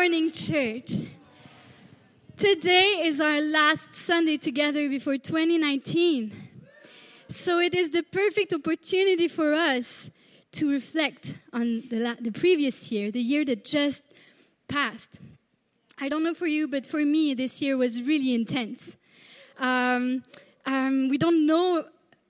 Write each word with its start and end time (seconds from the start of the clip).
morning, 0.00 0.32
church. 0.32 0.92
Today 2.34 3.02
is 3.04 3.20
our 3.20 3.42
last 3.42 3.94
Sunday 3.94 4.38
together 4.38 4.88
before 4.88 5.18
2019. 5.18 6.32
So 7.28 7.58
it 7.58 7.74
is 7.74 7.90
the 7.90 8.02
perfect 8.02 8.54
opportunity 8.54 9.28
for 9.28 9.52
us 9.52 10.08
to 10.52 10.70
reflect 10.70 11.34
on 11.52 11.82
the, 11.90 11.98
la- 11.98 12.14
the 12.18 12.30
previous 12.30 12.90
year, 12.90 13.10
the 13.10 13.20
year 13.20 13.44
that 13.44 13.66
just 13.66 14.02
passed. 14.68 15.20
I 15.98 16.08
don't 16.08 16.22
know 16.22 16.32
for 16.32 16.46
you, 16.46 16.66
but 16.66 16.86
for 16.86 17.04
me, 17.04 17.34
this 17.34 17.60
year 17.60 17.76
was 17.76 18.00
really 18.00 18.32
intense. 18.34 18.96
Um, 19.58 20.24
um, 20.64 21.10
we 21.10 21.18
don't 21.18 21.44
know 21.44 21.84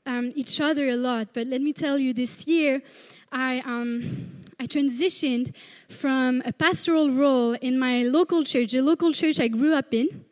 um, 0.07 0.32
each 0.34 0.61
other 0.61 0.89
a 0.89 0.96
lot, 0.96 1.29
but 1.32 1.46
let 1.46 1.61
me 1.61 1.73
tell 1.73 2.00
you, 2.00 2.12
this 2.14 2.48
year 2.48 2.82
I 3.30 3.61
um, 3.61 4.39
I 4.61 4.66
transitioned 4.66 5.54
from 5.88 6.42
a 6.45 6.52
pastoral 6.52 7.10
role 7.10 7.54
in 7.54 7.79
my 7.79 8.02
local 8.02 8.45
church, 8.45 8.72
the 8.72 8.82
local 8.82 9.10
church 9.10 9.41
I 9.41 9.48
grew 9.48 9.73
up 9.73 9.95
in, 9.95 10.27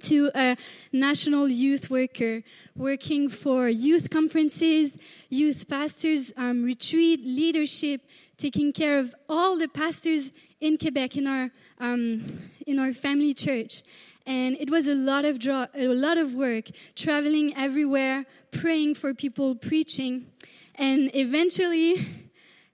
to 0.00 0.32
a 0.34 0.56
national 0.90 1.46
youth 1.46 1.88
worker 1.88 2.42
working 2.74 3.28
for 3.28 3.68
youth 3.68 4.10
conferences, 4.10 4.96
youth 5.28 5.68
pastors, 5.68 6.32
um, 6.36 6.64
retreat, 6.64 7.20
leadership, 7.24 8.00
taking 8.36 8.72
care 8.72 8.98
of 8.98 9.14
all 9.28 9.56
the 9.56 9.68
pastors 9.68 10.32
in 10.60 10.76
Quebec 10.76 11.16
in 11.16 11.28
our 11.28 11.52
um, 11.78 12.26
in 12.66 12.80
our 12.80 12.92
family 12.92 13.32
church. 13.32 13.84
And 14.26 14.56
it 14.58 14.70
was 14.70 14.88
a 14.88 14.94
lot 14.96 15.24
of 15.24 15.38
draw, 15.38 15.68
a 15.72 15.86
lot 15.86 16.18
of 16.18 16.34
work, 16.34 16.64
traveling 16.96 17.56
everywhere, 17.56 18.24
praying 18.50 18.96
for 18.96 19.14
people, 19.14 19.54
preaching, 19.54 20.26
and 20.74 21.14
eventually 21.14 22.22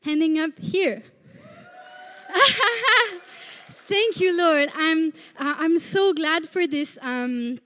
ending 0.05 0.39
up 0.39 0.59
here. 0.59 1.03
Thank 3.89 4.21
you, 4.21 4.37
Lord. 4.37 4.69
I'm 4.75 5.13
uh, 5.39 5.55
I'm 5.59 5.79
so 5.79 6.13
glad 6.13 6.49
for 6.49 6.67
this 6.67 6.99
um, 7.01 7.59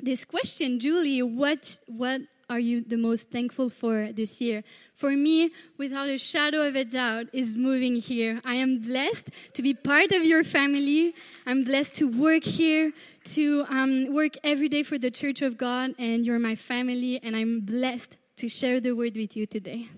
this 0.00 0.24
question, 0.24 0.78
Julie. 0.78 1.22
What 1.22 1.78
what 1.86 2.20
are 2.50 2.60
you 2.60 2.80
the 2.80 2.96
most 2.96 3.30
thankful 3.30 3.68
for 3.68 4.12
this 4.12 4.40
year? 4.40 4.62
For 4.94 5.10
me, 5.10 5.50
without 5.76 6.08
a 6.08 6.16
shadow 6.16 6.66
of 6.66 6.76
a 6.76 6.84
doubt, 6.84 7.26
is 7.32 7.56
moving 7.56 7.96
here. 7.96 8.40
I 8.44 8.54
am 8.54 8.80
blessed 8.80 9.30
to 9.54 9.62
be 9.62 9.74
part 9.74 10.12
of 10.12 10.24
your 10.24 10.44
family. 10.44 11.14
I'm 11.44 11.64
blessed 11.64 11.94
to 11.96 12.04
work 12.08 12.44
here, 12.44 12.92
to 13.34 13.64
um, 13.68 14.14
work 14.14 14.34
every 14.42 14.68
day 14.68 14.82
for 14.82 14.98
the 14.98 15.10
Church 15.10 15.42
of 15.42 15.58
God, 15.58 15.94
and 15.98 16.24
you're 16.24 16.38
my 16.38 16.54
family, 16.54 17.20
and 17.22 17.36
I'm 17.36 17.60
blessed 17.60 18.16
to 18.36 18.48
share 18.48 18.80
the 18.80 18.92
word 18.92 19.14
with 19.16 19.36
you 19.36 19.46
today. 19.46 19.88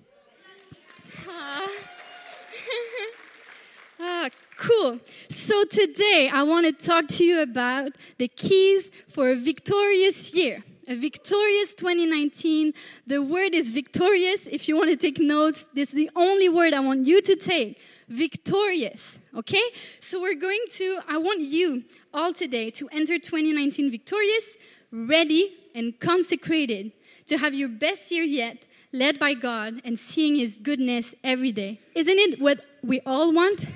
Ah, 4.00 4.28
cool. 4.56 4.98
So 5.28 5.64
today 5.64 6.30
I 6.32 6.42
want 6.42 6.66
to 6.66 6.72
talk 6.72 7.08
to 7.08 7.24
you 7.24 7.40
about 7.40 7.92
the 8.18 8.28
keys 8.28 8.90
for 9.08 9.30
a 9.30 9.36
victorious 9.36 10.32
year. 10.32 10.64
A 10.88 10.96
victorious 10.96 11.74
2019. 11.74 12.72
The 13.06 13.22
word 13.22 13.54
is 13.54 13.70
victorious. 13.70 14.46
If 14.46 14.68
you 14.68 14.76
want 14.76 14.90
to 14.90 14.96
take 14.96 15.20
notes, 15.20 15.66
this 15.74 15.90
is 15.90 15.94
the 15.94 16.10
only 16.16 16.48
word 16.48 16.72
I 16.74 16.80
want 16.80 17.06
you 17.06 17.22
to 17.22 17.36
take. 17.36 17.78
Victorious. 18.08 19.18
Okay? 19.36 19.62
So 20.00 20.20
we're 20.20 20.34
going 20.34 20.64
to, 20.70 20.98
I 21.06 21.18
want 21.18 21.42
you 21.42 21.84
all 22.12 22.32
today 22.32 22.70
to 22.70 22.88
enter 22.88 23.18
2019 23.18 23.90
victorious, 23.90 24.56
ready, 24.90 25.54
and 25.74 25.98
consecrated 26.00 26.90
to 27.26 27.38
have 27.38 27.54
your 27.54 27.68
best 27.68 28.10
year 28.10 28.24
yet 28.24 28.66
led 28.92 29.20
by 29.20 29.34
God 29.34 29.80
and 29.84 29.96
seeing 29.96 30.34
His 30.36 30.56
goodness 30.56 31.14
every 31.22 31.52
day. 31.52 31.78
Isn't 31.94 32.18
it 32.18 32.40
what 32.40 32.64
we 32.82 33.00
all 33.06 33.32
want? 33.32 33.68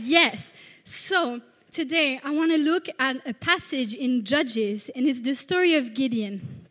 Yes. 0.00 0.52
So 0.84 1.40
today 1.72 2.20
I 2.22 2.30
want 2.30 2.52
to 2.52 2.58
look 2.58 2.88
at 2.98 3.16
a 3.26 3.34
passage 3.34 3.94
in 3.94 4.24
Judges, 4.24 4.90
and 4.94 5.06
it's 5.06 5.20
the 5.20 5.34
story 5.34 5.74
of 5.74 5.94
Gideon. 5.94 6.66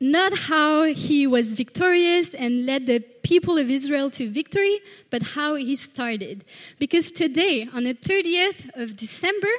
Not 0.00 0.36
how 0.36 0.84
he 0.84 1.26
was 1.26 1.52
victorious 1.52 2.34
and 2.34 2.66
led 2.66 2.86
the 2.86 3.00
people 3.22 3.56
of 3.56 3.70
Israel 3.70 4.10
to 4.12 4.28
victory, 4.28 4.80
but 5.10 5.22
how 5.22 5.54
he 5.54 5.76
started. 5.76 6.44
Because 6.78 7.10
today, 7.10 7.68
on 7.72 7.84
the 7.84 7.94
30th 7.94 8.74
of 8.74 8.96
December, 8.96 9.52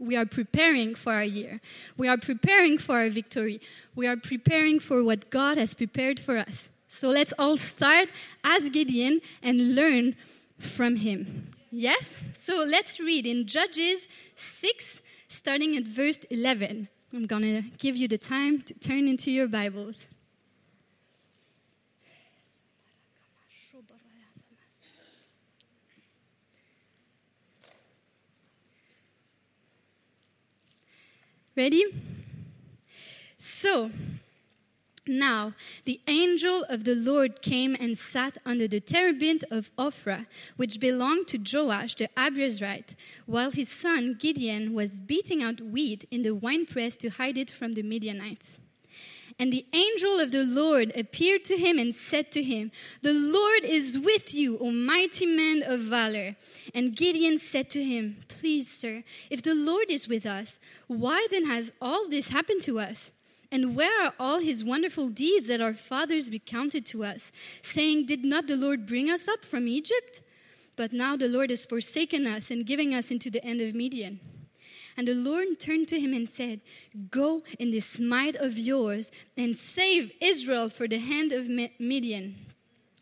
we 0.00 0.16
are 0.16 0.26
preparing 0.26 0.96
for 0.96 1.12
our 1.12 1.22
year. 1.22 1.60
We 1.96 2.08
are 2.08 2.18
preparing 2.18 2.76
for 2.78 2.96
our 2.96 3.08
victory. 3.10 3.60
We 3.94 4.08
are 4.08 4.16
preparing 4.16 4.80
for 4.80 5.04
what 5.04 5.30
God 5.30 5.58
has 5.58 5.74
prepared 5.74 6.18
for 6.18 6.38
us. 6.38 6.70
So 6.88 7.08
let's 7.08 7.32
all 7.38 7.56
start 7.56 8.08
as 8.42 8.70
Gideon 8.70 9.20
and 9.42 9.76
learn 9.76 10.16
from 10.58 10.96
him. 10.96 11.53
Yes? 11.76 12.14
So 12.34 12.62
let's 12.62 13.00
read 13.00 13.26
in 13.26 13.48
Judges 13.48 14.06
6, 14.36 15.02
starting 15.26 15.76
at 15.76 15.82
verse 15.82 16.18
11. 16.30 16.86
I'm 17.12 17.26
going 17.26 17.42
to 17.42 17.62
give 17.78 17.96
you 17.96 18.06
the 18.06 18.16
time 18.16 18.62
to 18.62 18.74
turn 18.74 19.08
into 19.08 19.32
your 19.32 19.48
Bibles. 19.48 20.06
Ready? 31.56 31.86
So, 33.36 33.90
now 35.06 35.54
the 35.84 36.00
angel 36.06 36.64
of 36.68 36.84
the 36.84 36.94
Lord 36.94 37.42
came 37.42 37.76
and 37.78 37.96
sat 37.98 38.38
under 38.44 38.66
the 38.66 38.80
terebinth 38.80 39.44
of 39.50 39.70
Ophrah, 39.76 40.26
which 40.56 40.80
belonged 40.80 41.28
to 41.28 41.38
Joash 41.38 41.94
the 41.96 42.08
Abiezrite, 42.16 42.94
while 43.26 43.50
his 43.50 43.68
son 43.68 44.16
Gideon 44.18 44.72
was 44.72 45.00
beating 45.00 45.42
out 45.42 45.60
wheat 45.60 46.06
in 46.10 46.22
the 46.22 46.34
winepress 46.34 46.96
to 46.98 47.10
hide 47.10 47.36
it 47.36 47.50
from 47.50 47.74
the 47.74 47.82
Midianites. 47.82 48.58
And 49.38 49.52
the 49.52 49.66
angel 49.72 50.20
of 50.20 50.30
the 50.30 50.44
Lord 50.44 50.92
appeared 50.96 51.44
to 51.46 51.56
him 51.56 51.78
and 51.78 51.92
said 51.92 52.30
to 52.32 52.42
him, 52.42 52.70
The 53.02 53.12
Lord 53.12 53.64
is 53.64 53.98
with 53.98 54.32
you, 54.32 54.58
O 54.58 54.70
mighty 54.70 55.26
man 55.26 55.62
of 55.64 55.80
valor. 55.80 56.36
And 56.72 56.96
Gideon 56.96 57.38
said 57.38 57.68
to 57.70 57.82
him, 57.82 58.18
Please, 58.28 58.70
sir, 58.70 59.02
if 59.30 59.42
the 59.42 59.54
Lord 59.54 59.90
is 59.90 60.06
with 60.06 60.24
us, 60.24 60.60
why 60.86 61.26
then 61.30 61.46
has 61.46 61.72
all 61.80 62.08
this 62.08 62.28
happened 62.28 62.62
to 62.62 62.78
us? 62.78 63.10
And 63.54 63.76
where 63.76 64.04
are 64.04 64.12
all 64.18 64.40
his 64.40 64.64
wonderful 64.64 65.08
deeds 65.10 65.46
that 65.46 65.60
our 65.60 65.74
fathers 65.74 66.28
recounted 66.28 66.84
to 66.86 67.04
us, 67.04 67.30
saying, 67.62 68.06
Did 68.06 68.24
not 68.24 68.48
the 68.48 68.56
Lord 68.56 68.84
bring 68.84 69.08
us 69.08 69.28
up 69.28 69.44
from 69.44 69.68
Egypt? 69.68 70.22
But 70.74 70.92
now 70.92 71.16
the 71.16 71.28
Lord 71.28 71.50
has 71.50 71.64
forsaken 71.64 72.26
us 72.26 72.50
and 72.50 72.66
giving 72.66 72.92
us 72.92 73.12
into 73.12 73.30
the 73.30 73.44
end 73.44 73.60
of 73.60 73.72
Midian. 73.72 74.18
And 74.96 75.06
the 75.06 75.14
Lord 75.14 75.60
turned 75.60 75.86
to 75.88 76.00
him 76.00 76.12
and 76.12 76.28
said, 76.28 76.62
Go 77.12 77.44
in 77.60 77.70
this 77.70 78.00
might 78.00 78.34
of 78.34 78.58
yours 78.58 79.12
and 79.36 79.54
save 79.54 80.10
Israel 80.20 80.68
for 80.68 80.88
the 80.88 80.98
hand 80.98 81.30
of 81.30 81.48
Midian. 81.48 82.34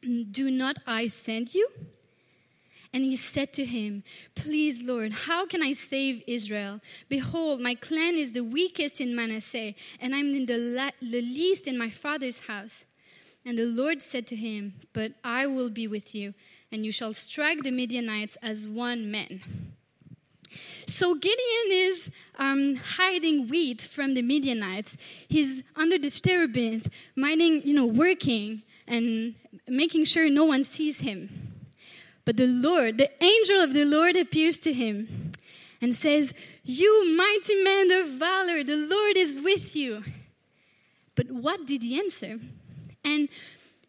Do 0.03 0.51
not 0.51 0.77
I 0.87 1.07
send 1.07 1.55
you? 1.55 1.67
And 2.93 3.05
he 3.05 3.17
said 3.17 3.53
to 3.55 3.65
him, 3.65 4.03
Please, 4.35 4.83
Lord, 4.83 5.13
how 5.13 5.47
can 5.47 5.63
I 5.63 5.73
save 5.73 6.23
Israel? 6.27 6.81
Behold, 7.09 7.61
my 7.61 7.75
clan 7.75 8.17
is 8.17 8.33
the 8.33 8.45
weakest 8.45 9.01
in 9.01 9.17
Manasseh, 9.17 9.75
and 9.99 10.15
I'm 10.15 10.35
in 10.35 10.47
the, 10.47 10.59
la- 10.59 10.91
the 11.01 11.23
least 11.23 11.67
in 11.67 11.79
my 11.79 11.89
father's 11.89 12.41
house. 12.41 12.85
And 13.45 13.59
the 13.59 13.65
Lord 13.65 14.03
said 14.03 14.27
to 14.29 14.37
him, 14.37 14.75
But 14.93 15.13
I 15.25 15.47
will 15.47 15.71
be 15.71 15.89
with 15.89 16.15
you, 16.15 16.35
and 16.71 16.85
you 16.85 16.93
shall 16.93 17.15
strike 17.15 17.63
the 17.63 17.71
Midianites 17.71 18.37
as 18.43 18.69
one 18.69 19.11
man. 19.11 19.73
So 20.87 21.15
Gideon 21.15 21.71
is 21.71 22.11
um, 22.39 22.75
hiding 22.75 23.49
wheat 23.49 23.81
from 23.81 24.13
the 24.13 24.23
Midianites. 24.23 24.97
He's 25.29 25.63
under 25.75 25.97
the 25.99 26.11
terebinth, 26.11 26.91
minding, 27.17 27.63
you 27.67 27.75
know, 27.75 27.87
working 27.87 28.63
and 28.87 29.35
making 29.67 30.05
sure 30.05 30.29
no 30.29 30.45
one 30.45 30.65
sees 30.65 31.01
him. 31.01 31.52
But 32.25 32.37
the 32.37 32.47
Lord, 32.47 32.99
the 32.99 33.11
angel 33.23 33.61
of 33.61 33.75
the 33.75 33.85
Lord 33.85 34.17
appears 34.17 34.59
to 34.59 34.73
him 34.73 35.33
and 35.81 35.95
says, 35.95 36.33
You 36.63 37.17
mighty 37.17 37.63
man 37.63 37.91
of 37.91 38.09
valor, 38.11 38.63
the 38.63 38.77
Lord 38.77 39.17
is 39.17 39.41
with 39.41 39.75
you. 39.75 40.05
But 41.15 41.31
what 41.31 41.67
did 41.67 41.83
he 41.83 41.99
answer? 41.99 42.39
And 43.05 43.29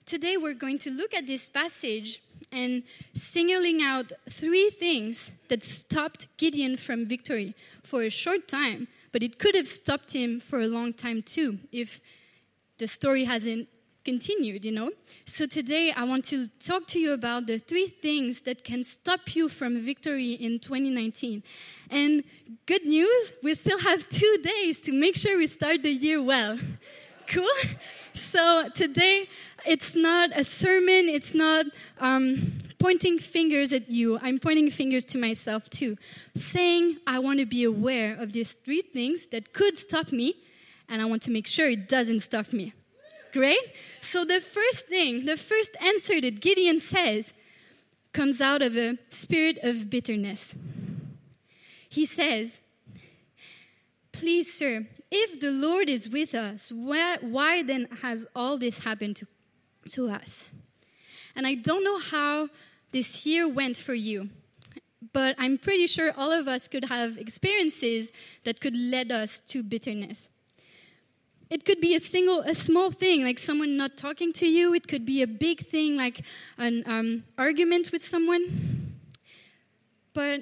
today 0.06 0.38
we're 0.38 0.54
going 0.54 0.80
to 0.80 0.90
look 0.90 1.14
at 1.14 1.28
this 1.28 1.48
passage 1.50 2.22
and 2.52 2.84
singling 3.16 3.82
out 3.82 4.12
three 4.30 4.70
things 4.70 5.32
that 5.50 5.64
stopped 5.64 6.28
Gideon 6.38 6.78
from 6.78 7.08
victory 7.08 7.56
for 7.84 8.04
a 8.04 8.10
short 8.10 8.48
time, 8.48 8.88
but 9.12 9.24
it 9.24 9.40
could 9.40 9.56
have 9.56 9.68
stopped 9.68 10.14
him 10.14 10.40
for 10.40 10.60
a 10.60 10.68
long 10.68 10.94
time 10.94 11.22
too 11.22 11.60
if 11.72 12.00
the 12.78 12.88
story 12.88 13.26
hasn't 13.26 13.68
continued, 14.04 14.66
you 14.66 14.72
know? 14.72 14.92
So 15.26 15.46
today 15.46 15.92
I 15.96 16.04
want 16.04 16.26
to 16.26 16.48
talk 16.60 16.88
to 16.88 17.00
you 17.00 17.14
about 17.14 17.48
the 17.48 17.58
three 17.58 17.88
things 17.88 18.42
that 18.42 18.64
can 18.64 18.84
stop 18.84 19.36
you 19.36 19.50
from 19.50 19.84
victory 19.84 20.34
in 20.34 20.60
2019. 20.60 21.44
And 21.90 22.24
good 22.66 22.86
news, 22.86 23.32
we 23.42 23.54
still 23.56 23.80
have 23.80 24.08
two 24.10 24.38
days 24.44 24.82
to 24.82 24.92
make 24.92 25.16
sure 25.16 25.38
we 25.38 25.48
start 25.48 25.84
the 25.84 25.92
year 25.92 26.22
well. 26.22 26.58
cool? 27.28 27.48
So 28.14 28.70
today 28.70 29.30
it's 29.66 29.96
not 29.96 30.32
a 30.36 30.44
sermon, 30.44 31.08
it's 31.08 31.34
not 31.34 31.66
um, 32.00 32.60
pointing 32.80 33.18
fingers 33.18 33.72
at 33.72 33.90
you. 33.90 34.20
I'm 34.22 34.40
pointing 34.40 34.70
fingers 34.72 35.06
to 35.06 35.18
myself 35.18 35.70
too, 35.70 35.98
saying 36.36 36.98
I 37.08 37.20
want 37.20 37.40
to 37.40 37.46
be 37.46 37.64
aware 37.64 38.16
of 38.16 38.34
these 38.34 38.54
three 38.66 38.82
things 38.82 39.28
that 39.32 39.54
could 39.54 39.78
stop 39.78 40.12
me, 40.12 40.36
and 40.90 41.02
I 41.02 41.06
want 41.06 41.22
to 41.24 41.32
make 41.32 41.48
sure 41.48 41.70
it 41.70 41.88
doesn't 41.88 42.20
stop 42.20 42.52
me. 42.52 42.74
Great? 43.34 43.74
So 44.02 44.24
the 44.24 44.40
first 44.40 44.88
thing, 44.88 45.26
the 45.26 45.38
first 45.38 45.76
answer 45.82 46.22
that 46.22 46.40
Gideon 46.40 46.80
says 46.80 47.34
comes 48.14 48.40
out 48.40 48.62
of 48.62 48.78
a 48.78 49.00
spirit 49.10 49.58
of 49.64 49.90
bitterness. 49.90 50.54
He 51.90 52.06
says, 52.06 52.60
Please, 54.12 54.54
sir, 54.54 54.86
if 55.10 55.40
the 55.40 55.50
Lord 55.50 55.90
is 55.90 56.08
with 56.08 56.36
us, 56.36 56.72
why, 56.72 57.18
why 57.22 57.64
then 57.64 57.88
has 58.04 58.28
all 58.36 58.60
this 58.60 58.78
happened 58.78 59.16
to, 59.18 59.28
to 59.90 60.10
us? 60.10 60.46
And 61.36 61.48
I 61.48 61.56
don't 61.56 61.84
know 61.84 61.98
how 61.98 62.50
this 62.92 63.26
year 63.26 63.50
went 63.50 63.76
for 63.76 63.96
you, 63.96 64.30
but 65.12 65.36
I'm 65.40 65.58
pretty 65.58 65.88
sure 65.88 66.14
all 66.16 66.32
of 66.32 66.48
us 66.48 66.68
could 66.68 66.86
have 66.86 67.18
experiences 67.18 68.12
that 68.44 68.62
could 68.62 68.76
lead 68.76 69.12
us 69.12 69.40
to 69.48 69.64
bitterness. 69.64 70.30
It 71.50 71.66
could 71.66 71.82
be 71.82 71.96
a 71.96 72.00
single, 72.00 72.42
a 72.42 72.56
small 72.56 72.92
thing, 72.92 73.24
like 73.24 73.38
someone 73.38 73.78
not 73.78 73.98
talking 73.98 74.34
to 74.34 74.48
you. 74.48 74.74
It 74.74 74.88
could 74.88 75.06
be 75.06 75.22
a 75.22 75.28
big 75.28 75.68
thing, 75.68 75.98
like 75.98 76.22
an 76.58 76.84
um, 76.86 77.24
argument 77.38 77.92
with 77.92 78.08
someone. 78.08 78.96
But 80.14 80.42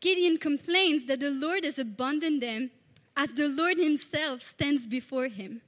Gideon 0.00 0.38
complains 0.38 1.06
that 1.06 1.20
the 1.20 1.30
Lord 1.30 1.64
has 1.64 1.78
abandoned 1.78 2.42
them 2.42 2.70
as 3.16 3.34
the 3.34 3.48
Lord 3.48 3.78
Himself 3.78 4.42
stands 4.42 4.86
before 4.86 5.28
him. 5.28 5.60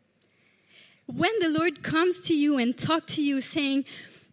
When 1.06 1.32
the 1.40 1.48
Lord 1.48 1.82
comes 1.82 2.20
to 2.22 2.34
you 2.34 2.58
and 2.58 2.76
talk 2.76 3.06
to 3.08 3.22
you 3.22 3.40
saying, 3.40 3.84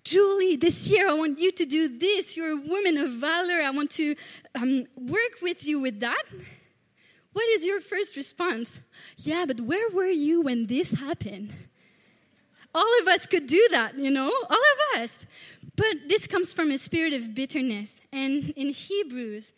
Julie, 0.04 0.56
this 0.56 0.90
year 0.90 1.08
I 1.08 1.14
want 1.14 1.40
you 1.40 1.52
to 1.52 1.66
do 1.66 1.88
this. 1.98 2.36
You're 2.36 2.52
a 2.52 2.62
woman 2.62 2.98
of 2.98 3.12
valor. 3.14 3.62
I 3.62 3.70
want 3.70 3.92
to 3.92 4.16
um, 4.56 4.86
work 4.98 5.42
with 5.42 5.66
you 5.66 5.80
with 5.80 6.00
that. 6.02 6.24
What 7.34 7.46
is 7.56 7.66
your 7.66 7.82
first 7.82 8.16
response? 8.16 8.80
Yeah, 9.18 9.46
but 9.46 9.60
where 9.60 9.90
were 9.90 10.06
you 10.06 10.42
when 10.42 10.68
this 10.68 10.92
happened? 10.92 11.54
All 12.76 13.00
of 13.02 13.08
us 13.08 13.26
could 13.26 13.48
do 13.48 13.68
that, 13.72 13.96
you 13.96 14.10
know, 14.10 14.32
all 14.50 14.58
of 14.96 15.02
us. 15.02 15.26
But 15.76 16.08
this 16.08 16.28
comes 16.28 16.54
from 16.54 16.72
a 16.72 16.78
spirit 16.78 17.14
of 17.14 17.36
bitterness. 17.36 18.00
And 18.12 18.50
in 18.52 18.70
Hebrews, 18.70 19.54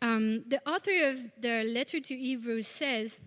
um, 0.00 0.44
the 0.48 0.60
author 0.68 1.10
of 1.10 1.18
the 1.40 1.64
letter 1.64 2.00
to 2.00 2.16
Hebrews 2.16 2.68
says, 2.68 3.18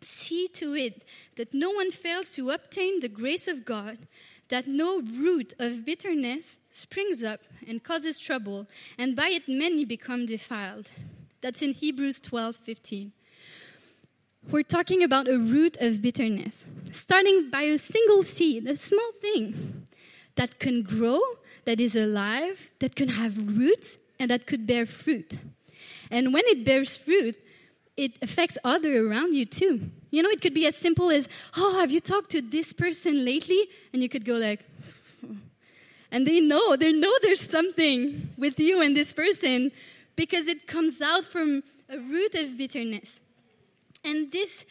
See 0.00 0.48
to 0.54 0.74
it 0.74 1.04
that 1.36 1.54
no 1.54 1.70
one 1.70 1.92
fails 1.92 2.34
to 2.34 2.50
obtain 2.50 3.00
the 3.00 3.08
grace 3.08 3.46
of 3.46 3.64
God, 3.64 3.98
that 4.48 4.66
no 4.66 5.00
root 5.00 5.54
of 5.60 5.84
bitterness 5.84 6.58
springs 6.70 7.22
up 7.22 7.40
and 7.66 7.82
causes 7.82 8.18
trouble, 8.18 8.66
and 8.98 9.14
by 9.14 9.28
it 9.28 9.48
many 9.48 9.84
become 9.84 10.26
defiled. 10.26 10.90
That's 11.42 11.60
in 11.60 11.72
Hebrews 11.72 12.20
12 12.20 12.56
15. 12.56 13.12
We're 14.50 14.62
talking 14.62 15.02
about 15.02 15.28
a 15.28 15.38
root 15.38 15.76
of 15.80 16.00
bitterness, 16.00 16.64
starting 16.92 17.50
by 17.50 17.62
a 17.62 17.78
single 17.78 18.22
seed, 18.22 18.66
a 18.66 18.76
small 18.76 19.12
thing 19.20 19.86
that 20.36 20.58
can 20.58 20.82
grow, 20.82 21.20
that 21.64 21.80
is 21.80 21.94
alive, 21.94 22.70
that 22.80 22.96
can 22.96 23.08
have 23.08 23.36
roots, 23.56 23.98
and 24.18 24.30
that 24.30 24.46
could 24.46 24.66
bear 24.66 24.86
fruit. 24.86 25.38
And 26.10 26.32
when 26.32 26.42
it 26.46 26.64
bears 26.64 26.96
fruit, 26.96 27.36
it 27.96 28.18
affects 28.22 28.56
other 28.64 29.06
around 29.06 29.34
you 29.34 29.44
too. 29.44 29.90
You 30.10 30.22
know, 30.22 30.30
it 30.30 30.40
could 30.40 30.54
be 30.54 30.66
as 30.66 30.76
simple 30.76 31.10
as, 31.10 31.28
"Oh, 31.56 31.78
have 31.78 31.90
you 31.90 32.00
talked 32.00 32.30
to 32.30 32.40
this 32.40 32.72
person 32.72 33.24
lately?" 33.24 33.68
And 33.92 34.02
you 34.02 34.08
could 34.08 34.24
go 34.24 34.36
like, 34.36 34.64
and 36.12 36.26
they 36.26 36.40
know, 36.40 36.76
they 36.76 36.92
know 36.92 37.12
there's 37.22 37.48
something 37.48 38.30
with 38.38 38.60
you 38.60 38.80
and 38.80 38.96
this 38.96 39.12
person 39.12 39.72
because 40.16 40.46
it 40.48 40.66
comes 40.66 41.00
out 41.00 41.26
from 41.26 41.62
a 41.88 41.98
root 41.98 42.34
of 42.34 42.56
bitterness. 42.56 43.20
And 44.04 44.30
this, 44.32 44.64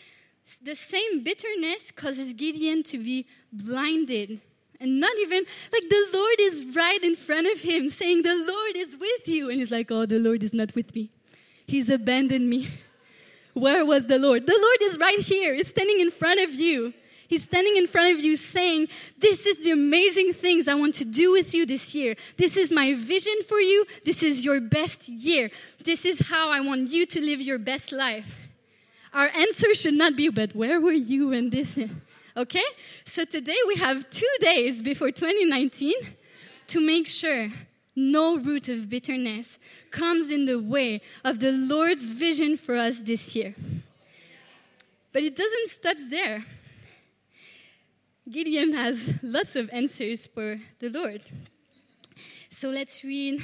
the 0.62 0.76
same 0.76 1.24
bitterness 1.24 1.92
causes 1.92 2.34
Gideon 2.34 2.84
to 2.84 2.98
be 2.98 3.26
blinded. 3.52 4.42
And 4.80 5.00
not 5.00 5.16
even, 5.20 5.46
like 5.72 5.90
the 5.90 6.08
Lord 6.14 6.40
is 6.40 6.76
right 6.76 7.04
in 7.04 7.16
front 7.16 7.48
of 7.48 7.60
him 7.60 7.90
saying, 7.90 8.24
The 8.24 8.46
Lord 8.48 8.76
is 8.76 8.98
with 8.98 9.28
you. 9.28 9.50
And 9.50 9.60
he's 9.60 9.72
like, 9.72 9.92
Oh, 9.92 10.06
the 10.06 10.20
Lord 10.20 10.44
is 10.44 10.54
not 10.54 10.74
with 10.74 10.94
me. 10.96 11.12
He's 11.68 11.90
abandoned 11.90 12.50
me. 12.50 12.68
Where 13.54 13.86
was 13.86 14.08
the 14.08 14.18
Lord? 14.18 14.48
The 14.48 14.60
Lord 14.60 14.92
is 14.92 14.98
right 14.98 15.20
here. 15.20 15.54
He's 15.54 15.68
standing 15.68 16.00
in 16.00 16.10
front 16.10 16.40
of 16.40 16.54
you. 16.54 16.94
He's 17.31 17.45
standing 17.45 17.78
in 17.78 17.88
front 17.88 18.13
of 18.13 18.22
you 18.22 18.36
saying, 18.36 18.89
This 19.18 19.45
is 19.45 19.63
the 19.63 19.72
amazing 19.72 20.33
things 20.33 20.68
I 20.68 20.74
want 20.74 20.95
to 20.95 21.06
do 21.06 21.31
with 21.31 21.54
you 21.54 21.66
this 21.66 21.95
year. 21.95 22.18
This 22.36 22.57
is 22.57 22.74
my 22.74 22.94
vision 22.94 23.36
for 23.48 23.57
you. 23.57 23.86
This 24.04 24.22
is 24.22 24.44
your 24.44 24.60
best 24.60 25.07
year. 25.07 25.50
This 25.81 26.04
is 26.04 26.19
how 26.19 26.50
I 26.50 26.60
want 26.60 26.92
you 26.92 27.06
to 27.06 27.22
live 27.22 27.39
your 27.39 27.57
best 27.57 27.94
life. 27.94 28.36
Our 29.13 29.30
answer 29.30 29.74
should 29.75 29.94
not 29.94 30.18
be, 30.18 30.28
But 30.28 30.54
where 30.54 30.81
were 30.81 30.92
you 30.92 31.30
when 31.30 31.50
this? 31.50 31.80
Okay? 32.36 32.68
So 33.06 33.24
today 33.24 33.60
we 33.66 33.75
have 33.75 34.10
two 34.10 34.36
days 34.42 34.81
before 34.81 35.12
2019 35.12 35.94
to 36.68 36.86
make 36.86 37.07
sure 37.07 37.48
no 37.95 38.39
root 38.39 38.68
of 38.68 38.89
bitterness 38.89 39.57
comes 39.89 40.31
in 40.31 40.44
the 40.44 40.60
way 40.60 41.01
of 41.24 41.39
the 41.39 41.54
Lord's 41.54 42.10
vision 42.10 42.57
for 42.57 42.75
us 42.75 43.01
this 43.01 43.38
year. 43.38 43.56
But 45.13 45.24
it 45.24 45.38
doesn't 45.38 45.69
stop 45.69 45.95
there. 46.10 46.44
Gideon 48.29 48.73
has 48.73 49.13
lots 49.23 49.56
of 49.56 49.69
answers 49.73 50.27
for 50.27 50.59
the 50.79 50.89
Lord. 50.89 51.23
So 52.50 52.69
let's 52.69 53.03
read. 53.03 53.41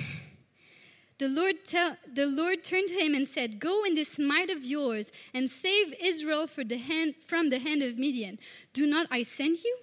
The 1.18 1.30
Lord, 1.30 1.56
tell, 1.66 1.98
the 2.14 2.28
Lord 2.28 2.64
turned 2.64 2.90
to 2.90 2.94
him 2.94 3.16
and 3.16 3.28
said, 3.28 3.60
Go 3.60 3.84
in 3.86 3.96
this 3.96 4.20
might 4.20 4.52
of 4.52 4.64
yours 4.64 5.12
and 5.34 5.50
save 5.50 5.96
Israel 6.00 6.48
the 6.64 6.78
hand, 6.78 7.16
from 7.26 7.50
the 7.50 7.58
hand 7.58 7.82
of 7.82 7.98
Midian. 7.98 8.38
Do 8.74 8.86
not 8.86 9.08
I 9.10 9.24
send 9.24 9.58
you? 9.64 9.78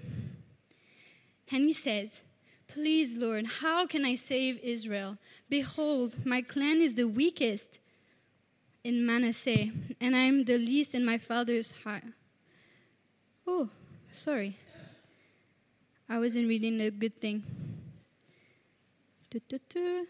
And 1.51 1.65
he 1.65 1.73
says, 1.73 2.23
Please, 2.69 3.17
Lord, 3.17 3.47
how 3.47 3.87
can 3.87 4.05
I 4.05 4.15
save 4.15 4.59
Israel? 4.63 5.19
Behold, 5.49 6.25
my 6.25 6.41
clan 6.41 6.81
is 6.81 6.95
the 6.95 7.09
weakest 7.09 7.81
in 8.85 9.05
Manasseh, 9.05 9.71
and 10.01 10.15
I 10.15 10.25
am 10.25 10.45
the 10.45 10.59
least 10.59 10.95
in 10.95 11.05
my 11.05 11.19
father's 11.19 11.73
house. 11.85 12.03
Oh, 13.47 13.69
sorry. 14.13 14.57
I 16.15 16.19
wasn't 16.21 16.47
reading 16.47 16.81
a 16.81 16.93
good 16.93 17.21
thing. 17.21 17.43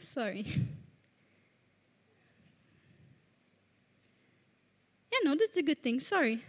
Sorry. 0.00 0.44
Yeah, 5.10 5.18
no, 5.24 5.34
that's 5.34 5.56
a 5.56 5.62
good 5.62 5.82
thing. 5.82 6.00
Sorry. 6.00 6.44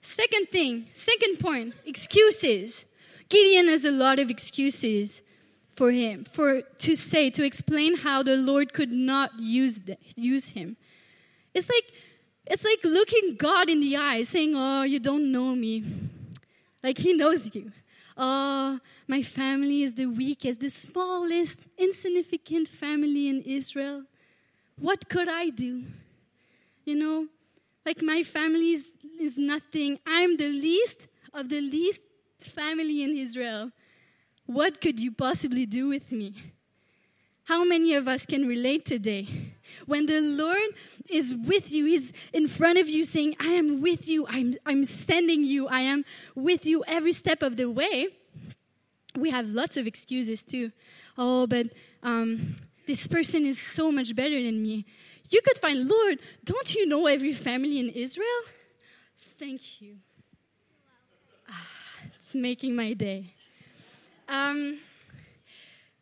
Second 0.00 0.48
thing, 0.48 0.86
second 0.94 1.40
point 1.40 1.74
excuses. 1.84 2.86
Gideon 3.28 3.68
has 3.68 3.84
a 3.84 3.90
lot 3.90 4.18
of 4.18 4.30
excuses 4.30 5.20
for 5.76 5.90
him, 5.90 6.24
for 6.24 6.62
to 6.62 6.96
say, 6.96 7.28
to 7.28 7.44
explain 7.44 7.98
how 7.98 8.22
the 8.22 8.36
Lord 8.36 8.72
could 8.72 8.90
not 8.90 9.38
use, 9.38 9.80
the, 9.80 9.98
use 10.16 10.48
him. 10.48 10.78
It's 11.52 11.68
like, 11.68 11.84
it's 12.46 12.64
like 12.64 12.82
looking 12.82 13.36
God 13.36 13.68
in 13.68 13.80
the 13.80 13.98
eye, 13.98 14.22
saying, 14.22 14.54
Oh, 14.56 14.84
you 14.84 15.00
don't 15.00 15.30
know 15.30 15.54
me. 15.54 15.84
Like 16.82 16.96
he 16.96 17.12
knows 17.12 17.54
you. 17.54 17.70
Oh, 18.16 18.78
my 19.08 19.22
family 19.22 19.82
is 19.82 19.94
the 19.94 20.06
weakest, 20.06 20.60
the 20.60 20.70
smallest, 20.70 21.60
insignificant 21.76 22.68
family 22.68 23.28
in 23.28 23.42
Israel. 23.42 24.04
What 24.78 25.08
could 25.08 25.28
I 25.28 25.50
do? 25.50 25.84
You 26.84 26.94
know, 26.94 27.26
like 27.84 28.02
my 28.02 28.22
family 28.22 28.72
is, 28.72 28.94
is 29.20 29.38
nothing. 29.38 29.98
I'm 30.06 30.36
the 30.36 30.48
least 30.48 31.08
of 31.32 31.48
the 31.48 31.60
least 31.60 32.02
family 32.38 33.02
in 33.02 33.16
Israel. 33.16 33.70
What 34.46 34.80
could 34.80 35.00
you 35.00 35.10
possibly 35.10 35.66
do 35.66 35.88
with 35.88 36.12
me? 36.12 36.34
How 37.44 37.62
many 37.64 37.94
of 37.94 38.08
us 38.08 38.24
can 38.26 38.46
relate 38.46 38.86
today? 38.86 39.28
When 39.86 40.06
the 40.06 40.20
Lord 40.20 40.70
is 41.08 41.34
with 41.34 41.70
you, 41.72 41.84
He's 41.84 42.12
in 42.32 42.48
front 42.48 42.78
of 42.78 42.88
you 42.88 43.04
saying, 43.04 43.36
I 43.38 43.48
am 43.48 43.82
with 43.82 44.08
you, 44.08 44.26
I'm, 44.26 44.54
I'm 44.64 44.84
sending 44.84 45.44
you, 45.44 45.68
I 45.68 45.80
am 45.80 46.04
with 46.34 46.64
you 46.64 46.84
every 46.86 47.12
step 47.12 47.42
of 47.42 47.56
the 47.56 47.70
way. 47.70 48.08
We 49.16 49.30
have 49.30 49.46
lots 49.46 49.76
of 49.76 49.86
excuses 49.86 50.42
too. 50.42 50.72
Oh, 51.18 51.46
but 51.46 51.66
um, 52.02 52.56
this 52.86 53.06
person 53.06 53.44
is 53.46 53.60
so 53.60 53.92
much 53.92 54.14
better 54.16 54.42
than 54.42 54.62
me. 54.62 54.86
You 55.30 55.40
could 55.42 55.58
find, 55.58 55.86
Lord, 55.88 56.20
don't 56.44 56.74
you 56.74 56.86
know 56.86 57.06
every 57.06 57.32
family 57.32 57.78
in 57.78 57.88
Israel? 57.90 58.40
Thank 59.38 59.80
you 59.80 59.96
Ah, 61.48 61.68
it's 62.16 62.34
making 62.34 62.74
my 62.74 62.92
day. 62.94 63.34
Um, 64.28 64.78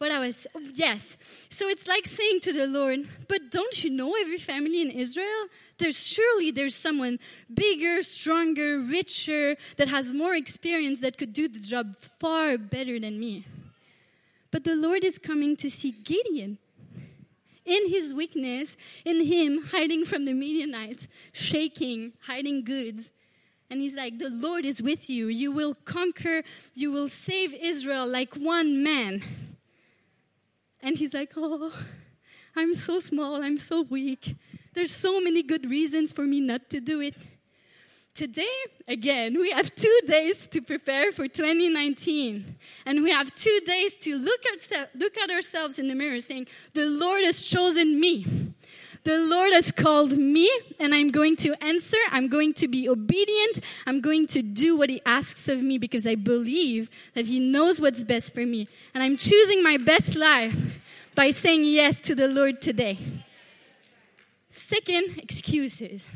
what 0.03 0.11
I 0.11 0.19
was, 0.19 0.49
oh, 0.57 0.61
yes. 0.75 1.17
So 1.51 1.69
it's 1.69 1.87
like 1.87 2.07
saying 2.07 2.41
to 2.41 2.53
the 2.53 2.67
Lord, 2.67 3.09
but 3.29 3.53
don't 3.53 3.85
you 3.85 3.91
know 3.91 4.17
every 4.21 4.37
family 4.37 4.83
in 4.83 4.91
Israel? 4.91 5.47
There's 5.79 6.05
surely 6.05 6.51
there's 6.51 6.75
someone 6.75 7.21
bigger, 7.55 8.03
stronger, 8.03 8.81
richer, 8.81 9.57
that 9.77 9.87
has 9.87 10.13
more 10.13 10.35
experience 10.35 11.03
that 11.03 11.19
could 11.19 11.33
do 11.33 11.47
the 11.47 11.61
job 11.61 11.95
far 12.19 12.59
better 12.59 12.99
than 12.99 13.21
me. 13.21 13.47
But 14.51 14.65
the 14.65 14.75
Lord 14.75 15.05
is 15.05 15.19
coming 15.19 15.55
to 15.59 15.71
see 15.71 15.93
Gideon 15.93 16.59
in 17.65 17.89
his 17.89 18.13
weakness, 18.13 18.77
in 19.05 19.25
him 19.25 19.63
hiding 19.71 20.05
from 20.05 20.25
the 20.25 20.35
Midianites, 20.35 21.07
shaking, 21.33 22.13
hiding 22.21 22.65
goods. 22.65 23.09
And 23.71 23.81
he's 23.81 23.95
like, 23.95 24.19
The 24.19 24.31
Lord 24.31 24.67
is 24.67 24.83
with 24.83 25.09
you. 25.09 25.29
You 25.29 25.53
will 25.53 25.77
conquer, 25.85 26.43
you 26.75 26.91
will 26.91 27.09
save 27.09 27.55
Israel 27.55 28.09
like 28.09 28.35
one 28.35 28.83
man. 28.83 29.52
And 30.83 30.97
he's 30.97 31.15
like, 31.15 31.33
Oh, 31.37 31.73
I'm 32.57 32.75
so 32.75 33.01
small, 33.01 33.43
I'm 33.43 33.59
so 33.59 33.83
weak. 33.83 34.37
There's 34.75 34.95
so 34.95 35.21
many 35.21 35.43
good 35.43 35.69
reasons 35.69 36.13
for 36.13 36.23
me 36.23 36.41
not 36.41 36.71
to 36.71 36.81
do 36.81 37.01
it. 37.01 37.15
Today, 38.15 38.55
again, 38.89 39.39
we 39.39 39.51
have 39.53 39.75
two 39.75 40.01
days 40.07 40.47
to 40.49 40.61
prepare 40.61 41.13
for 41.13 41.29
2019. 41.29 42.57
And 42.85 43.03
we 43.03 43.11
have 43.11 43.35
two 43.35 43.59
days 43.65 43.95
to 44.03 44.17
look 44.17 44.41
at, 44.53 44.91
look 44.95 45.17
at 45.17 45.31
ourselves 45.31 45.79
in 45.79 45.89
the 45.89 45.95
mirror 45.95 46.21
saying, 46.21 46.49
The 46.75 46.85
Lord 46.87 47.25
has 47.25 47.47
chosen 47.47 47.99
me. 47.99 48.27
The 49.05 49.19
Lord 49.19 49.53
has 49.53 49.73
called 49.73 50.17
me, 50.17 50.49
and 50.79 50.95
I'm 50.95 51.09
going 51.09 51.37
to 51.39 51.55
answer. 51.63 51.97
I'm 52.11 52.29
going 52.29 52.55
to 52.55 52.69
be 52.69 52.89
obedient. 52.89 53.61
I'm 53.85 54.01
going 54.01 54.29
to 54.29 54.43
do 54.43 54.77
what 54.77 54.91
He 54.91 55.03
asks 55.05 55.49
of 55.49 55.61
me 55.61 55.79
because 55.79 56.07
I 56.07 56.15
believe 56.15 56.89
that 57.15 57.27
He 57.27 57.41
knows 57.41 57.81
what's 57.81 58.05
best 58.05 58.33
for 58.33 58.47
me. 58.47 58.69
And 58.95 59.03
I'm 59.03 59.17
choosing 59.17 59.63
my 59.63 59.79
best 59.79 60.15
life 60.15 60.57
by 61.17 61.31
saying 61.31 61.65
yes 61.65 62.01
to 62.03 62.15
the 62.15 62.29
Lord 62.29 62.63
today. 62.63 62.99
Second, 64.53 65.19
excuses. 65.19 66.07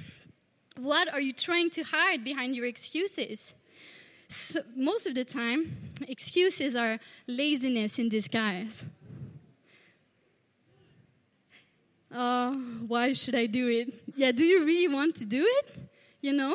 What 0.79 1.13
are 1.13 1.21
you 1.21 1.33
trying 1.33 1.71
to 1.71 1.83
hide 1.83 2.23
behind 2.23 2.55
your 2.55 2.67
excuses? 2.67 3.53
So 4.29 4.61
most 4.77 5.07
of 5.07 5.15
the 5.15 5.25
time, 5.25 5.77
excuses 6.07 6.77
are 6.77 6.99
laziness 7.27 7.99
in 7.99 8.09
disguise. 8.09 8.85
Oh, 12.13 12.55
why 12.87 13.13
should 13.13 13.35
I 13.35 13.47
do 13.47 13.69
it? 13.69 13.95
Yeah, 14.15 14.33
do 14.33 14.45
you 14.45 14.65
really 14.65 14.93
want 14.93 15.17
to 15.17 15.25
do 15.25 15.45
it? 15.45 15.77
You 16.21 16.33
know? 16.33 16.55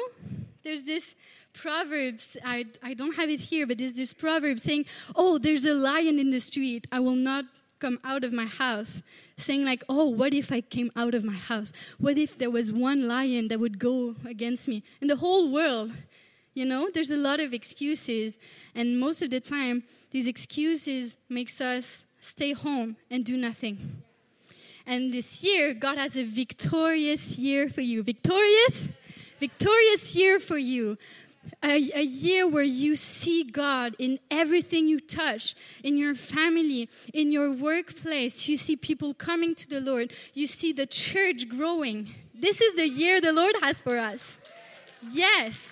There's 0.64 0.84
this 0.84 1.16
Proverbs, 1.54 2.38
I, 2.46 2.66
I 2.82 2.94
don't 2.94 3.16
have 3.16 3.30
it 3.30 3.42
here, 3.42 3.68
but 3.68 3.78
there's 3.78 3.94
this 3.94 4.14
proverb 4.14 4.60
saying, 4.60 4.86
Oh, 5.16 5.38
there's 5.38 5.66
a 5.66 5.74
lion 5.74 6.18
in 6.18 6.32
the 6.32 6.40
street. 6.40 6.88
I 6.92 7.02
will 7.02 7.16
not 7.16 7.46
come 7.80 8.00
out 8.04 8.24
of 8.24 8.32
my 8.32 8.46
house 8.46 9.02
saying 9.38 9.66
like 9.66 9.84
oh 9.90 10.06
what 10.06 10.36
if 10.36 10.52
i 10.52 10.62
came 10.62 10.92
out 10.96 11.16
of 11.16 11.24
my 11.24 11.34
house 11.34 11.74
what 11.98 12.16
if 12.16 12.38
there 12.38 12.52
was 12.52 12.72
one 12.72 13.08
lion 13.08 13.48
that 13.48 13.60
would 13.60 13.80
go 13.80 14.16
against 14.28 14.68
me 14.68 14.84
in 15.02 15.08
the 15.08 15.16
whole 15.16 15.52
world 15.52 15.92
you 16.54 16.64
know 16.64 16.92
there's 16.94 17.10
a 17.10 17.18
lot 17.18 17.40
of 17.40 17.56
excuses 17.56 18.38
and 18.76 19.00
most 19.00 19.24
of 19.24 19.32
the 19.32 19.40
time 19.40 19.82
these 20.12 20.28
excuses 20.28 21.18
makes 21.28 21.60
us 21.60 22.06
stay 22.20 22.54
home 22.54 22.96
and 23.10 23.26
do 23.26 23.36
nothing 23.36 24.04
and 24.86 25.14
this 25.14 25.44
year 25.44 25.74
god 25.74 25.98
has 25.98 26.16
a 26.18 26.24
victorious 26.24 27.38
year 27.38 27.70
for 27.70 27.82
you 27.82 28.04
victorious 28.04 28.88
victorious 29.40 30.16
year 30.16 30.40
for 30.40 30.58
you 30.58 30.98
a, 31.64 31.92
a, 31.96 32.04
year 32.04 32.48
where 32.48 32.64
you 32.64 32.96
see 32.96 33.44
God 33.44 33.96
in 34.00 34.20
everything 34.30 34.88
you 34.88 35.00
touch, 35.00 35.56
in 35.84 35.98
your 35.98 36.16
family, 36.16 36.90
in 37.14 37.32
your 37.32 37.52
workplace. 37.52 38.48
You 38.48 38.58
see 38.58 38.76
people 38.76 39.14
coming 39.14 39.56
to 39.56 39.68
the 39.68 39.82
Lord. 39.82 40.14
You 40.34 40.48
see 40.48 40.72
the 40.72 40.86
church 40.86 41.50
growing. 41.50 42.10
This 42.34 42.62
is 42.62 42.76
the 42.76 42.88
year 42.88 43.22
the 43.22 43.34
Lord 43.34 43.56
has 43.62 43.82
for 43.82 43.98
us. 43.98 44.38
Yes. 45.12 45.70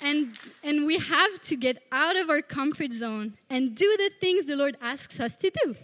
And, 0.00 0.36
and 0.62 0.86
we 0.86 0.98
have 0.98 1.42
to 1.42 1.56
get 1.56 1.82
out 1.90 2.16
of 2.16 2.28
our 2.28 2.42
comfort 2.42 2.92
zone 2.92 3.36
and 3.48 3.74
do 3.74 3.96
the 3.96 4.10
things 4.20 4.46
the 4.46 4.56
Lord 4.56 4.76
asks 4.80 5.18
us 5.20 5.36
to 5.36 5.50
do. 5.64 5.74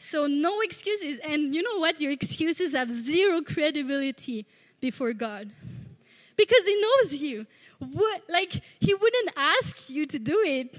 So, 0.00 0.26
no 0.26 0.60
excuses. 0.62 1.18
And 1.22 1.54
you 1.54 1.62
know 1.62 1.78
what? 1.78 2.00
Your 2.00 2.10
excuses 2.10 2.72
have 2.72 2.90
zero 2.90 3.42
credibility 3.42 4.46
before 4.80 5.12
God 5.12 5.50
because 6.36 6.64
He 6.66 6.80
knows 6.80 7.14
you 7.14 7.46
would 7.80 8.22
like 8.28 8.62
he 8.78 8.94
wouldn't 8.94 9.32
ask 9.36 9.90
you 9.90 10.06
to 10.06 10.18
do 10.18 10.42
it 10.44 10.78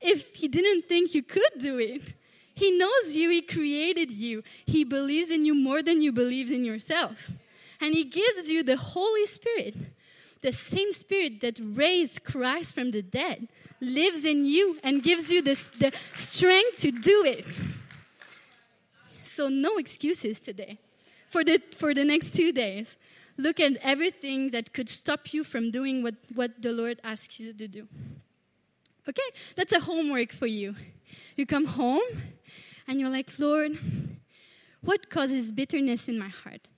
if 0.00 0.34
he 0.34 0.48
didn't 0.48 0.82
think 0.86 1.14
you 1.14 1.22
could 1.22 1.58
do 1.58 1.78
it. 1.78 2.14
He 2.54 2.76
knows 2.78 3.14
you, 3.14 3.30
he 3.30 3.42
created 3.42 4.10
you. 4.10 4.42
He 4.66 4.84
believes 4.84 5.30
in 5.30 5.44
you 5.44 5.54
more 5.54 5.82
than 5.82 6.00
you 6.00 6.12
believe 6.12 6.50
in 6.50 6.64
yourself. 6.64 7.30
And 7.80 7.94
he 7.94 8.04
gives 8.04 8.50
you 8.50 8.62
the 8.62 8.76
Holy 8.76 9.26
Spirit. 9.26 9.76
The 10.42 10.52
same 10.52 10.92
spirit 10.92 11.40
that 11.40 11.58
raised 11.62 12.24
Christ 12.24 12.74
from 12.74 12.92
the 12.92 13.02
dead 13.02 13.48
lives 13.80 14.24
in 14.24 14.44
you 14.44 14.78
and 14.82 15.02
gives 15.02 15.30
you 15.30 15.42
this, 15.42 15.70
the 15.78 15.92
strength 16.14 16.80
to 16.82 16.92
do 16.92 17.24
it. 17.24 17.46
So 19.36 19.50
no 19.50 19.76
excuses 19.76 20.40
today 20.40 20.78
for 21.28 21.44
the, 21.44 21.60
for 21.76 21.92
the 21.92 22.04
next 22.04 22.34
two 22.34 22.52
days 22.52 22.96
look 23.36 23.60
at 23.60 23.72
everything 23.82 24.50
that 24.52 24.72
could 24.72 24.88
stop 24.88 25.34
you 25.34 25.44
from 25.44 25.70
doing 25.70 26.02
what, 26.02 26.14
what 26.34 26.62
the 26.62 26.72
Lord 26.72 27.00
asks 27.04 27.38
you 27.38 27.52
to 27.52 27.68
do. 27.68 27.86
Okay? 29.06 29.28
That's 29.54 29.72
a 29.72 29.80
homework 29.80 30.32
for 30.32 30.46
you. 30.46 30.74
You 31.36 31.44
come 31.44 31.66
home 31.66 32.00
and 32.88 32.98
you're 32.98 33.10
like, 33.10 33.30
Lord, 33.38 33.78
what 34.80 35.10
causes 35.10 35.52
bitterness 35.52 36.08
in 36.08 36.18
my 36.18 36.28
heart? 36.28 36.70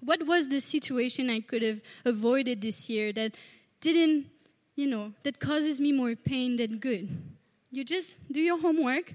What 0.00 0.26
was 0.26 0.48
the 0.48 0.62
situation 0.62 1.28
I 1.28 1.40
could 1.40 1.60
have 1.60 1.82
avoided 2.06 2.62
this 2.62 2.88
year 2.88 3.12
that 3.12 3.34
didn't, 3.82 4.24
you 4.74 4.86
know, 4.86 5.12
that 5.24 5.38
causes 5.38 5.82
me 5.82 5.92
more 5.92 6.14
pain 6.16 6.56
than 6.56 6.78
good? 6.78 7.10
You 7.70 7.84
just 7.84 8.16
do 8.32 8.40
your 8.40 8.58
homework 8.58 9.12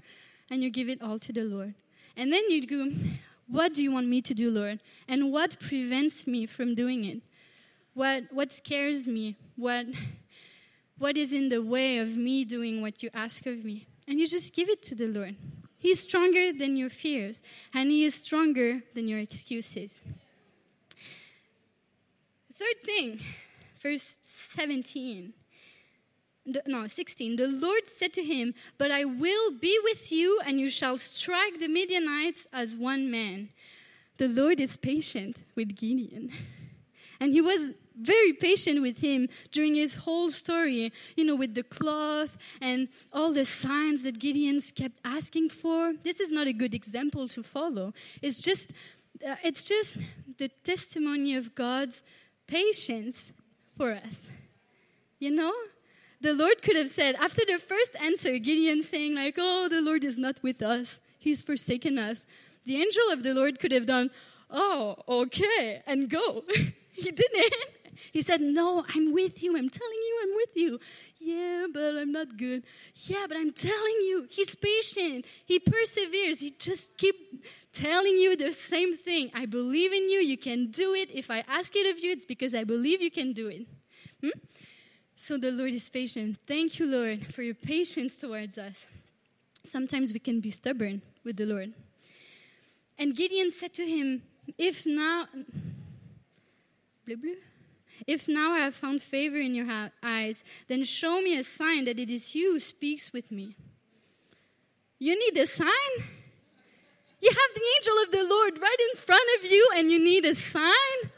and 0.50 0.62
you 0.62 0.70
give 0.70 0.88
it 0.88 1.02
all 1.02 1.18
to 1.18 1.32
the 1.32 1.42
Lord. 1.42 1.74
And 2.16 2.32
then 2.32 2.42
you'd 2.48 2.68
go, 2.68 2.90
what 3.48 3.74
do 3.74 3.82
you 3.82 3.92
want 3.92 4.08
me 4.08 4.22
to 4.22 4.34
do, 4.34 4.50
Lord? 4.50 4.80
And 5.08 5.32
what 5.32 5.58
prevents 5.60 6.26
me 6.26 6.46
from 6.46 6.74
doing 6.74 7.04
it? 7.04 7.20
What, 7.94 8.24
what 8.30 8.52
scares 8.52 9.06
me? 9.06 9.36
What, 9.56 9.86
what 10.98 11.16
is 11.16 11.32
in 11.32 11.48
the 11.48 11.62
way 11.62 11.98
of 11.98 12.16
me 12.16 12.44
doing 12.44 12.80
what 12.80 13.02
you 13.02 13.10
ask 13.14 13.46
of 13.46 13.64
me? 13.64 13.86
And 14.08 14.18
you 14.18 14.26
just 14.26 14.54
give 14.54 14.68
it 14.68 14.82
to 14.84 14.94
the 14.94 15.06
Lord. 15.06 15.36
He's 15.78 16.00
stronger 16.00 16.52
than 16.52 16.76
your 16.76 16.90
fears, 16.90 17.42
and 17.74 17.90
He 17.90 18.04
is 18.04 18.14
stronger 18.14 18.82
than 18.94 19.06
your 19.06 19.18
excuses. 19.18 20.00
Third 22.58 22.82
thing, 22.84 23.20
verse 23.82 24.16
17 24.22 25.32
no, 26.66 26.86
16. 26.86 27.36
The 27.36 27.48
Lord 27.48 27.86
said 27.86 28.12
to 28.14 28.22
him, 28.22 28.54
But 28.78 28.90
I 28.90 29.04
will 29.04 29.52
be 29.58 29.78
with 29.84 30.12
you, 30.12 30.40
and 30.46 30.60
you 30.60 30.68
shall 30.68 30.98
strike 30.98 31.58
the 31.58 31.68
Midianites 31.68 32.46
as 32.52 32.74
one 32.74 33.10
man. 33.10 33.48
The 34.18 34.28
Lord 34.28 34.60
is 34.60 34.76
patient 34.76 35.36
with 35.54 35.76
Gideon. 35.76 36.30
And 37.18 37.32
he 37.32 37.40
was 37.40 37.70
very 37.98 38.34
patient 38.34 38.82
with 38.82 38.98
him 38.98 39.28
during 39.50 39.74
his 39.74 39.94
whole 39.94 40.30
story, 40.30 40.92
you 41.16 41.24
know, 41.24 41.34
with 41.34 41.54
the 41.54 41.62
cloth 41.62 42.36
and 42.60 42.88
all 43.12 43.32
the 43.32 43.44
signs 43.44 44.02
that 44.02 44.18
Gideon's 44.18 44.70
kept 44.70 45.00
asking 45.04 45.48
for. 45.48 45.94
This 46.04 46.20
is 46.20 46.30
not 46.30 46.46
a 46.46 46.52
good 46.52 46.74
example 46.74 47.26
to 47.28 47.42
follow. 47.42 47.94
It's 48.20 48.38
just, 48.38 48.72
uh, 49.26 49.36
it's 49.42 49.64
just 49.64 49.96
the 50.36 50.48
testimony 50.62 51.36
of 51.36 51.54
God's 51.54 52.02
patience 52.46 53.32
for 53.78 53.92
us. 53.92 54.28
You 55.18 55.30
know? 55.30 55.54
The 56.20 56.34
Lord 56.34 56.62
could 56.62 56.76
have 56.76 56.88
said, 56.88 57.14
after 57.16 57.42
the 57.46 57.58
first 57.58 57.96
answer, 58.00 58.38
Gideon 58.38 58.82
saying, 58.82 59.14
like, 59.14 59.36
oh, 59.38 59.68
the 59.68 59.82
Lord 59.82 60.04
is 60.04 60.18
not 60.18 60.42
with 60.42 60.62
us, 60.62 61.00
he's 61.18 61.42
forsaken 61.42 61.98
us. 61.98 62.26
The 62.64 62.76
angel 62.76 63.10
of 63.12 63.22
the 63.22 63.34
Lord 63.34 63.60
could 63.60 63.72
have 63.72 63.86
done, 63.86 64.10
oh, 64.50 64.96
okay, 65.08 65.82
and 65.86 66.08
go. 66.08 66.42
he 66.92 67.10
didn't. 67.10 67.54
He 68.12 68.22
said, 68.22 68.40
No, 68.40 68.84
I'm 68.94 69.12
with 69.12 69.42
you. 69.42 69.56
I'm 69.56 69.68
telling 69.68 69.98
you, 70.08 70.20
I'm 70.22 70.34
with 70.36 70.50
you. 70.54 70.80
Yeah, 71.18 71.66
but 71.72 71.96
I'm 71.96 72.12
not 72.12 72.36
good. 72.36 72.62
Yeah, 72.94 73.26
but 73.28 73.36
I'm 73.36 73.52
telling 73.52 73.98
you, 74.08 74.26
he's 74.30 74.54
patient. 74.54 75.24
He 75.44 75.58
perseveres. 75.58 76.40
He 76.40 76.50
just 76.58 76.96
keep 76.96 77.44
telling 77.72 78.16
you 78.16 78.36
the 78.36 78.52
same 78.52 78.96
thing. 78.96 79.30
I 79.34 79.46
believe 79.46 79.92
in 79.92 80.10
you. 80.10 80.20
You 80.20 80.36
can 80.36 80.70
do 80.70 80.94
it. 80.94 81.10
If 81.12 81.30
I 81.30 81.44
ask 81.48 81.74
it 81.74 81.94
of 81.94 82.02
you, 82.02 82.12
it's 82.12 82.26
because 82.26 82.54
I 82.54 82.64
believe 82.64 83.02
you 83.02 83.10
can 83.10 83.32
do 83.32 83.48
it. 83.48 83.66
Hmm? 84.22 84.38
So 85.16 85.38
the 85.38 85.50
Lord 85.50 85.72
is 85.72 85.88
patient. 85.88 86.38
Thank 86.46 86.78
you, 86.78 86.86
Lord, 86.86 87.34
for 87.34 87.42
your 87.42 87.54
patience 87.54 88.18
towards 88.18 88.58
us. 88.58 88.84
Sometimes 89.64 90.12
we 90.12 90.18
can 90.18 90.40
be 90.40 90.50
stubborn 90.50 91.02
with 91.24 91.36
the 91.36 91.46
Lord. 91.46 91.72
And 92.98 93.14
Gideon 93.14 93.50
said 93.50 93.72
to 93.74 93.86
him, 93.86 94.22
If 94.58 94.86
now, 94.86 95.26
if 98.06 98.28
now 98.28 98.52
I 98.52 98.60
have 98.60 98.74
found 98.74 99.02
favor 99.02 99.36
in 99.36 99.54
your 99.54 99.66
eyes, 100.02 100.44
then 100.68 100.84
show 100.84 101.20
me 101.20 101.38
a 101.38 101.44
sign 101.44 101.86
that 101.86 101.98
it 101.98 102.10
is 102.10 102.34
you 102.34 102.52
who 102.52 102.58
speaks 102.58 103.12
with 103.12 103.30
me. 103.32 103.56
You 104.98 105.18
need 105.18 105.40
a 105.40 105.46
sign? 105.46 105.68
You 107.20 107.30
have 107.30 107.54
the 107.54 107.62
angel 107.78 108.02
of 108.02 108.10
the 108.12 108.34
Lord 108.34 108.60
right 108.60 108.76
in 108.92 108.98
front 108.98 109.28
of 109.38 109.50
you 109.50 109.68
and 109.76 109.90
you 109.90 109.98
need 109.98 110.24
a 110.24 110.34
sign? 110.34 111.10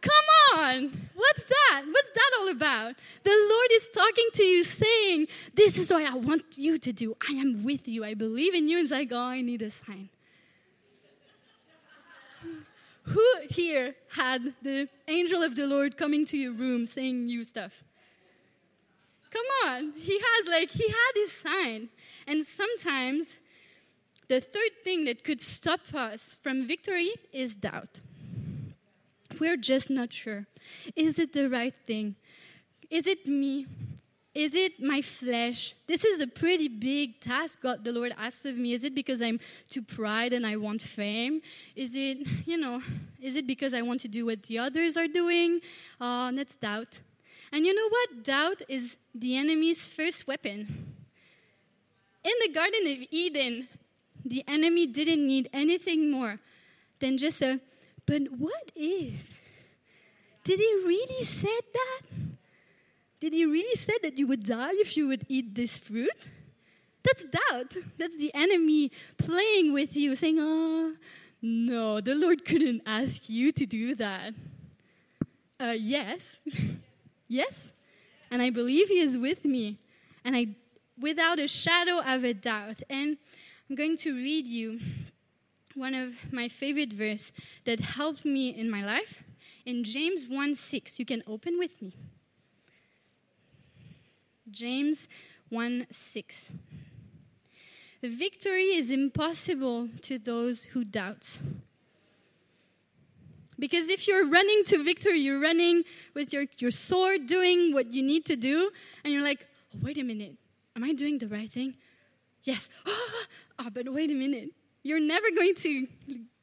Come 0.00 0.58
on. 0.58 1.01
What's 1.14 1.44
that? 1.44 1.82
What's 1.90 2.10
that 2.10 2.30
all 2.40 2.48
about? 2.48 2.94
The 3.22 3.30
Lord 3.50 3.68
is 3.72 3.88
talking 3.94 4.28
to 4.34 4.42
you, 4.42 4.64
saying, 4.64 5.28
This 5.54 5.76
is 5.76 5.92
what 5.92 6.04
I 6.04 6.14
want 6.14 6.44
you 6.56 6.78
to 6.78 6.92
do. 6.92 7.16
I 7.28 7.32
am 7.34 7.64
with 7.64 7.86
you. 7.88 8.04
I 8.04 8.14
believe 8.14 8.54
in 8.54 8.68
you. 8.68 8.78
And 8.78 8.84
it's 8.84 8.92
like, 8.92 9.10
Oh, 9.12 9.18
I 9.18 9.40
need 9.40 9.62
a 9.62 9.70
sign. 9.70 10.08
Who 13.04 13.26
here 13.50 13.94
had 14.08 14.54
the 14.62 14.88
angel 15.08 15.42
of 15.42 15.56
the 15.56 15.66
Lord 15.66 15.96
coming 15.96 16.24
to 16.26 16.36
your 16.36 16.52
room 16.52 16.86
saying 16.86 17.26
new 17.26 17.42
stuff? 17.42 17.82
Come 19.30 19.44
on. 19.66 19.92
He 19.96 20.18
has, 20.18 20.46
like, 20.46 20.70
he 20.70 20.86
had 20.86 21.12
his 21.14 21.32
sign. 21.32 21.88
And 22.26 22.46
sometimes 22.46 23.32
the 24.28 24.40
third 24.40 24.70
thing 24.84 25.06
that 25.06 25.24
could 25.24 25.40
stop 25.40 25.80
us 25.94 26.36
from 26.42 26.66
victory 26.66 27.12
is 27.32 27.56
doubt. 27.56 28.00
We're 29.42 29.56
just 29.56 29.90
not 29.90 30.12
sure. 30.12 30.46
Is 30.94 31.18
it 31.18 31.32
the 31.32 31.50
right 31.50 31.74
thing? 31.84 32.14
Is 32.88 33.08
it 33.08 33.26
me? 33.26 33.66
Is 34.36 34.54
it 34.54 34.80
my 34.80 35.02
flesh? 35.02 35.74
This 35.88 36.04
is 36.04 36.20
a 36.20 36.28
pretty 36.28 36.68
big 36.68 37.18
task 37.18 37.60
God 37.60 37.82
the 37.82 37.90
Lord 37.90 38.14
asks 38.16 38.44
of 38.44 38.56
me. 38.56 38.72
Is 38.72 38.84
it 38.84 38.94
because 38.94 39.20
I'm 39.20 39.40
too 39.68 39.82
pride 39.82 40.32
and 40.32 40.46
I 40.46 40.58
want 40.58 40.80
fame? 40.80 41.40
Is 41.74 41.90
it, 41.96 42.24
you 42.46 42.56
know, 42.56 42.82
is 43.20 43.34
it 43.34 43.48
because 43.48 43.74
I 43.74 43.82
want 43.82 44.02
to 44.02 44.08
do 44.08 44.26
what 44.26 44.44
the 44.44 44.60
others 44.60 44.96
are 44.96 45.08
doing? 45.08 45.58
Uh, 46.00 46.30
that's 46.30 46.54
doubt. 46.54 47.00
And 47.50 47.66
you 47.66 47.74
know 47.74 47.88
what? 47.88 48.22
Doubt 48.22 48.62
is 48.68 48.96
the 49.12 49.38
enemy's 49.38 49.88
first 49.88 50.28
weapon. 50.28 50.94
In 52.22 52.32
the 52.46 52.52
Garden 52.54 52.92
of 52.92 53.08
Eden, 53.10 53.66
the 54.24 54.44
enemy 54.46 54.86
didn't 54.86 55.26
need 55.26 55.50
anything 55.52 56.12
more 56.12 56.38
than 57.00 57.18
just 57.18 57.42
a, 57.42 57.58
but 58.06 58.22
what 58.38 58.70
if? 58.76 59.31
Did 60.44 60.58
he 60.58 60.82
really 60.84 61.24
said 61.24 61.64
that? 61.72 62.00
Did 63.20 63.32
he 63.32 63.44
really 63.44 63.76
say 63.76 63.94
that 64.02 64.18
you 64.18 64.26
would 64.26 64.44
die 64.44 64.72
if 64.72 64.96
you 64.96 65.06
would 65.08 65.24
eat 65.28 65.54
this 65.54 65.78
fruit? 65.78 66.28
That's 67.04 67.24
doubt. 67.24 67.76
That's 67.98 68.16
the 68.16 68.32
enemy 68.34 68.90
playing 69.18 69.72
with 69.72 69.96
you, 69.96 70.16
saying, 70.16 70.38
Oh, 70.40 70.94
no, 71.40 72.00
the 72.00 72.14
Lord 72.14 72.44
couldn't 72.44 72.82
ask 72.86 73.28
you 73.28 73.52
to 73.52 73.66
do 73.66 73.94
that. 73.96 74.34
Uh, 75.60 75.76
yes. 75.78 76.40
yes. 77.28 77.72
And 78.30 78.42
I 78.42 78.50
believe 78.50 78.88
He 78.88 79.00
is 79.00 79.16
with 79.16 79.44
me. 79.44 79.78
And 80.24 80.34
I, 80.34 80.48
without 81.00 81.38
a 81.38 81.46
shadow 81.46 82.00
of 82.00 82.24
a 82.24 82.34
doubt. 82.34 82.82
And 82.90 83.16
I'm 83.70 83.76
going 83.76 83.96
to 83.98 84.14
read 84.14 84.46
you 84.46 84.80
one 85.74 85.94
of 85.94 86.12
my 86.32 86.48
favorite 86.48 86.92
verse 86.92 87.30
that 87.64 87.78
helped 87.78 88.24
me 88.24 88.48
in 88.48 88.68
my 88.68 88.84
life 88.84 89.22
in 89.66 89.84
James 89.84 90.26
1 90.28 90.54
6. 90.54 90.98
You 90.98 91.04
can 91.04 91.22
open 91.26 91.58
with 91.58 91.80
me. 91.80 91.94
James 94.50 95.08
1 95.50 95.86
6. 95.90 96.50
Victory 98.02 98.74
is 98.74 98.90
impossible 98.90 99.88
to 100.02 100.18
those 100.18 100.64
who 100.64 100.84
doubt. 100.84 101.38
Because 103.58 103.88
if 103.88 104.08
you're 104.08 104.26
running 104.26 104.64
to 104.66 104.82
victory, 104.82 105.20
you're 105.20 105.38
running 105.38 105.84
with 106.14 106.32
your, 106.32 106.46
your 106.58 106.72
sword 106.72 107.26
doing 107.26 107.72
what 107.72 107.92
you 107.92 108.02
need 108.02 108.24
to 108.24 108.34
do, 108.34 108.72
and 109.04 109.12
you're 109.12 109.22
like, 109.22 109.46
oh, 109.72 109.78
wait 109.82 109.98
a 109.98 110.02
minute, 110.02 110.34
am 110.74 110.82
I 110.82 110.94
doing 110.94 111.18
the 111.18 111.28
right 111.28 111.50
thing? 111.50 111.74
Yes. 112.42 112.68
Oh, 112.84 113.68
but 113.72 113.92
wait 113.92 114.10
a 114.10 114.14
minute. 114.14 114.50
You're 114.82 115.00
never 115.00 115.26
going 115.34 115.54
to 115.56 115.86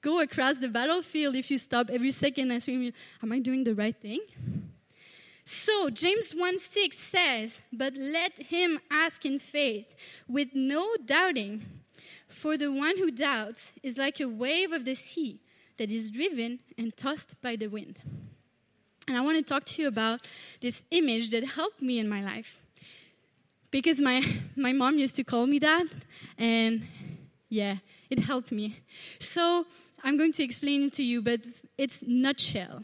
go 0.01 0.21
across 0.21 0.59
the 0.59 0.69
battlefield 0.69 1.35
if 1.35 1.51
you 1.51 1.57
stop 1.57 1.89
every 1.89 2.11
second 2.11 2.51
asking, 2.51 2.93
am 3.21 3.31
I 3.31 3.39
doing 3.39 3.63
the 3.63 3.75
right 3.75 3.95
thing? 3.95 4.19
So, 5.45 5.89
James 5.89 6.33
1 6.33 6.59
6 6.59 6.97
says, 6.97 7.59
But 7.73 7.95
let 7.95 8.37
him 8.37 8.79
ask 8.91 9.25
in 9.25 9.39
faith, 9.39 9.87
with 10.27 10.49
no 10.53 10.95
doubting. 11.05 11.65
For 12.27 12.55
the 12.55 12.71
one 12.71 12.95
who 12.97 13.09
doubts 13.09 13.73
is 13.81 13.97
like 13.97 14.19
a 14.19 14.29
wave 14.29 14.71
of 14.71 14.85
the 14.85 14.93
sea 14.93 15.41
that 15.77 15.91
is 15.91 16.11
driven 16.11 16.59
and 16.77 16.95
tossed 16.95 17.41
by 17.41 17.55
the 17.55 17.67
wind. 17.67 17.97
And 19.07 19.17
I 19.17 19.21
want 19.21 19.37
to 19.37 19.43
talk 19.43 19.65
to 19.65 19.81
you 19.81 19.87
about 19.87 20.21
this 20.61 20.83
image 20.91 21.31
that 21.31 21.43
helped 21.43 21.81
me 21.81 21.97
in 21.97 22.07
my 22.07 22.21
life. 22.21 22.59
Because 23.71 23.99
my, 23.99 24.23
my 24.55 24.71
mom 24.71 24.99
used 24.99 25.15
to 25.15 25.23
call 25.23 25.47
me 25.47 25.57
that, 25.59 25.87
and 26.37 26.85
yeah, 27.49 27.77
it 28.09 28.19
helped 28.19 28.51
me. 28.51 28.79
So 29.19 29.65
I'm 30.03 30.17
going 30.17 30.31
to 30.33 30.43
explain 30.43 30.83
it 30.83 30.93
to 30.93 31.03
you, 31.03 31.21
but 31.21 31.41
it's 31.77 32.01
nutshell. 32.05 32.83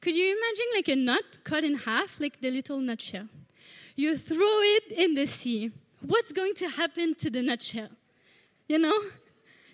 Could 0.00 0.14
you 0.14 0.26
imagine 0.26 0.66
like 0.74 0.88
a 0.88 0.96
nut 0.96 1.38
cut 1.44 1.64
in 1.64 1.74
half, 1.74 2.20
like 2.20 2.40
the 2.40 2.50
little 2.50 2.78
nutshell? 2.78 3.28
You 3.96 4.18
throw 4.18 4.38
it 4.40 4.92
in 4.92 5.14
the 5.14 5.26
sea. 5.26 5.72
What's 6.00 6.32
going 6.32 6.54
to 6.56 6.68
happen 6.68 7.14
to 7.16 7.30
the 7.30 7.42
nutshell? 7.42 7.88
You 8.68 8.78
know? 8.78 8.98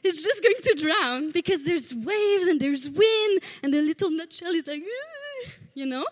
It's 0.05 0.23
just 0.23 0.43
going 0.43 0.63
to 0.63 0.75
drown 0.75 1.31
because 1.31 1.65
there's 1.65 1.95
waves 1.95 2.47
and 2.49 2.61
there's 2.61 2.89
wind, 2.89 3.43
and 3.63 3.73
the 3.73 3.83
little 3.83 4.11
nutshell 4.11 4.51
is 4.51 4.67
like, 4.67 4.83
you 5.75 5.87
know? 5.87 6.05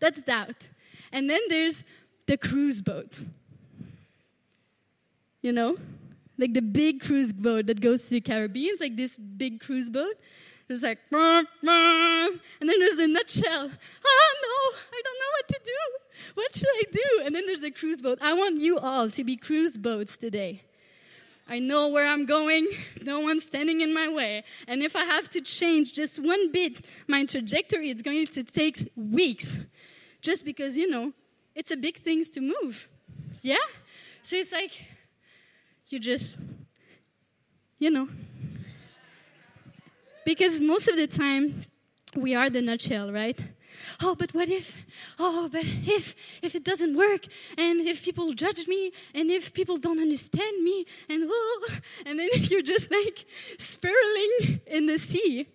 That's 0.00 0.22
doubt. 0.22 0.68
And 1.12 1.28
then 1.28 1.40
there's 1.48 1.82
the 2.26 2.36
cruise 2.36 2.82
boat. 2.82 3.18
You 5.40 5.52
know? 5.52 5.76
Like 6.42 6.54
the 6.54 6.60
big 6.60 7.02
cruise 7.02 7.32
boat 7.32 7.66
that 7.66 7.80
goes 7.80 8.02
to 8.02 8.10
the 8.10 8.20
Caribbean. 8.20 8.72
It's 8.72 8.80
like 8.80 8.96
this 8.96 9.16
big 9.16 9.60
cruise 9.60 9.88
boat. 9.88 10.14
There's 10.66 10.82
like, 10.82 10.98
and 11.12 11.46
then 11.62 12.78
there's 12.80 12.98
a 12.98 13.06
nutshell. 13.06 13.70
Oh 14.04 14.34
no, 14.42 14.78
I 14.90 15.02
don't 15.04 15.18
know 15.22 15.32
what 15.36 15.48
to 15.48 15.60
do. 15.64 15.78
What 16.34 16.56
should 16.56 16.66
I 16.68 16.82
do? 16.90 17.26
And 17.26 17.32
then 17.32 17.46
there's 17.46 17.62
a 17.62 17.70
cruise 17.70 18.02
boat. 18.02 18.18
I 18.20 18.32
want 18.32 18.60
you 18.60 18.80
all 18.80 19.08
to 19.10 19.22
be 19.22 19.36
cruise 19.36 19.76
boats 19.76 20.16
today. 20.16 20.62
I 21.48 21.60
know 21.60 21.86
where 21.90 22.08
I'm 22.08 22.26
going. 22.26 22.66
No 23.04 23.20
one's 23.20 23.44
standing 23.44 23.80
in 23.80 23.94
my 23.94 24.08
way. 24.12 24.42
And 24.66 24.82
if 24.82 24.96
I 24.96 25.04
have 25.04 25.28
to 25.30 25.42
change 25.42 25.92
just 25.92 26.18
one 26.18 26.50
bit 26.50 26.84
my 27.06 27.24
trajectory, 27.24 27.88
it's 27.88 28.02
going 28.02 28.26
to 28.26 28.42
take 28.42 28.90
weeks. 28.96 29.56
Just 30.22 30.44
because, 30.44 30.76
you 30.76 30.90
know, 30.90 31.12
it's 31.54 31.70
a 31.70 31.76
big 31.76 31.98
thing 31.98 32.24
to 32.24 32.40
move. 32.40 32.88
Yeah? 33.42 33.62
So 34.24 34.34
it's 34.34 34.50
like, 34.50 34.72
you 35.92 36.00
just, 36.00 36.38
you 37.78 37.90
know, 37.90 38.08
because 40.24 40.60
most 40.60 40.88
of 40.88 40.96
the 40.96 41.06
time, 41.06 41.64
we 42.16 42.34
are 42.34 42.48
the 42.48 42.62
nutshell, 42.62 43.12
right? 43.12 43.38
Oh, 44.00 44.14
but 44.14 44.32
what 44.34 44.48
if? 44.48 44.74
Oh, 45.18 45.48
but 45.50 45.64
if 45.64 46.14
if 46.42 46.54
it 46.54 46.64
doesn't 46.64 46.96
work, 46.96 47.26
and 47.58 47.80
if 47.80 48.02
people 48.04 48.32
judge 48.32 48.66
me, 48.66 48.92
and 49.14 49.30
if 49.30 49.52
people 49.52 49.76
don't 49.76 50.00
understand 50.00 50.62
me, 50.62 50.86
and 51.08 51.24
oh, 51.26 51.68
and 52.06 52.18
then 52.18 52.28
you're 52.34 52.62
just 52.62 52.90
like 52.90 53.26
spiraling 53.58 54.60
in 54.66 54.86
the 54.86 54.98
sea. 54.98 55.46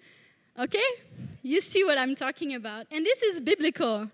Okay, 0.60 0.90
you 1.44 1.62
see 1.62 1.84
what 1.84 1.98
I'm 1.98 2.16
talking 2.16 2.56
about, 2.56 2.88
and 2.92 3.06
this 3.06 3.22
is 3.22 3.42
biblical. 3.42 4.10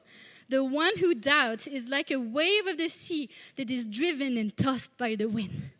The 0.49 0.63
one 0.63 0.95
who 0.97 1.15
doubts 1.15 1.67
is 1.67 1.87
like 1.87 2.11
a 2.11 2.19
wave 2.19 2.67
of 2.67 2.77
the 2.77 2.89
sea 2.89 3.29
that 3.55 3.71
is 3.71 3.87
driven 3.87 4.37
and 4.37 4.55
tossed 4.55 4.95
by 4.97 5.15
the 5.15 5.27
wind. 5.27 5.71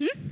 Hmm? 0.00 0.28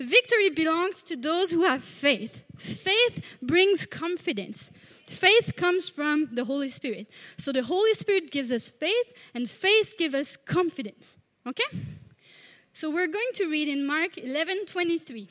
Victory 0.00 0.50
belongs 0.50 1.02
to 1.04 1.16
those 1.16 1.50
who 1.50 1.62
have 1.64 1.82
faith. 1.82 2.42
Faith 2.56 3.22
brings 3.40 3.86
confidence. 3.86 4.70
Faith 5.06 5.54
comes 5.56 5.88
from 5.88 6.28
the 6.32 6.44
Holy 6.44 6.70
Spirit. 6.70 7.06
So 7.38 7.52
the 7.52 7.62
Holy 7.62 7.94
Spirit 7.94 8.30
gives 8.30 8.50
us 8.50 8.68
faith, 8.68 9.12
and 9.34 9.48
faith 9.48 9.94
gives 9.98 10.14
us 10.14 10.36
confidence. 10.36 11.16
Okay? 11.46 11.78
So 12.72 12.90
we're 12.90 13.08
going 13.08 13.32
to 13.34 13.50
read 13.50 13.68
in 13.68 13.86
Mark 13.86 14.16
11 14.18 14.66
23. 14.66 15.28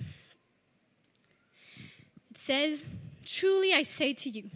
It 2.31 2.37
says, 2.37 2.83
Truly 3.25 3.73
I 3.73 3.83
say 3.83 4.13
to 4.13 4.29
you, 4.29 4.49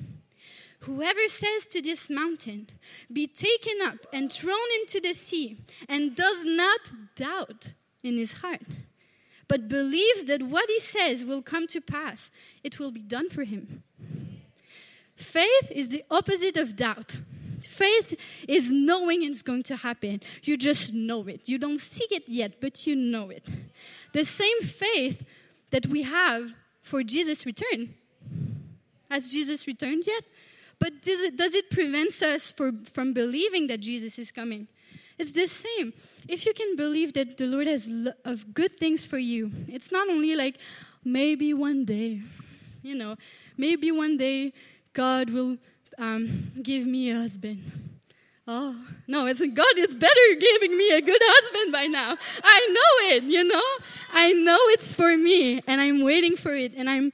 Whoever 0.81 1.27
says 1.27 1.67
to 1.67 1.81
this 1.81 2.09
mountain, 2.11 2.67
Be 3.11 3.25
taken 3.25 3.81
up 3.83 3.97
and 4.13 4.31
thrown 4.31 4.67
into 4.81 5.01
the 5.01 5.13
sea, 5.13 5.57
and 5.89 6.15
does 6.15 6.45
not 6.45 6.79
doubt 7.15 7.73
in 8.05 8.17
his 8.17 8.31
heart, 8.31 8.61
but 9.47 9.67
believes 9.67 10.25
that 10.25 10.41
what 10.41 10.69
he 10.69 10.79
says 10.79 11.23
will 11.23 11.41
come 11.41 11.67
to 11.67 11.81
pass, 11.81 12.31
it 12.63 12.79
will 12.79 12.91
be 12.91 13.03
done 13.03 13.29
for 13.29 13.43
him. 13.43 13.83
Faith 15.15 15.71
is 15.71 15.89
the 15.89 16.03
opposite 16.11 16.57
of 16.57 16.75
doubt. 16.75 17.19
Faith 17.61 18.15
is 18.47 18.71
knowing 18.71 19.23
it's 19.23 19.41
going 19.41 19.63
to 19.63 19.75
happen. 19.75 20.21
You 20.43 20.57
just 20.57 20.93
know 20.93 21.23
it. 21.27 21.47
You 21.47 21.57
don't 21.57 21.79
see 21.79 22.05
it 22.11 22.23
yet, 22.27 22.59
but 22.59 22.85
you 22.85 22.95
know 22.95 23.29
it. 23.29 23.47
The 24.13 24.25
same 24.25 24.61
faith 24.61 25.23
that 25.71 25.87
we 25.87 26.03
have 26.03 26.53
for 26.81 27.03
Jesus' 27.03 27.45
return. 27.45 27.93
Has 29.09 29.31
Jesus 29.31 29.67
returned 29.67 30.03
yet? 30.05 30.23
But 30.79 31.01
does 31.01 31.21
it, 31.21 31.37
does 31.37 31.53
it 31.53 31.69
prevent 31.69 32.21
us 32.21 32.51
for, 32.51 32.71
from 32.93 33.13
believing 33.13 33.67
that 33.67 33.79
Jesus 33.79 34.19
is 34.19 34.31
coming? 34.31 34.67
It's 35.17 35.31
the 35.31 35.47
same. 35.47 35.93
If 36.27 36.45
you 36.45 36.53
can 36.53 36.75
believe 36.75 37.13
that 37.13 37.37
the 37.37 37.45
Lord 37.45 37.67
has 37.67 37.87
lo- 37.87 38.11
of 38.25 38.53
good 38.53 38.77
things 38.77 39.05
for 39.05 39.17
you, 39.17 39.51
it's 39.67 39.91
not 39.91 40.09
only 40.09 40.35
like 40.35 40.57
maybe 41.03 41.53
one 41.53 41.85
day, 41.85 42.21
you 42.81 42.95
know, 42.95 43.15
maybe 43.57 43.91
one 43.91 44.17
day 44.17 44.53
God 44.93 45.29
will 45.29 45.57
um, 45.97 46.51
give 46.61 46.85
me 46.85 47.11
a 47.11 47.15
husband. 47.15 47.71
Oh, 48.47 48.75
no, 49.07 49.25
it's 49.25 49.39
God 49.39 49.77
is 49.77 49.95
better 49.95 50.27
giving 50.39 50.77
me 50.77 50.91
a 50.91 51.01
good 51.01 51.21
husband 51.23 51.71
by 51.71 51.87
now. 51.87 52.17
I 52.43 52.67
know 52.71 53.15
it, 53.15 53.23
you 53.23 53.43
know? 53.43 53.63
I 54.13 54.33
know 54.33 54.59
it's 54.69 54.93
for 54.93 55.15
me 55.17 55.61
and 55.65 55.81
I'm 55.81 56.03
waiting 56.03 56.35
for 56.35 56.53
it 56.53 56.73
and 56.75 56.89
I'm 56.89 57.11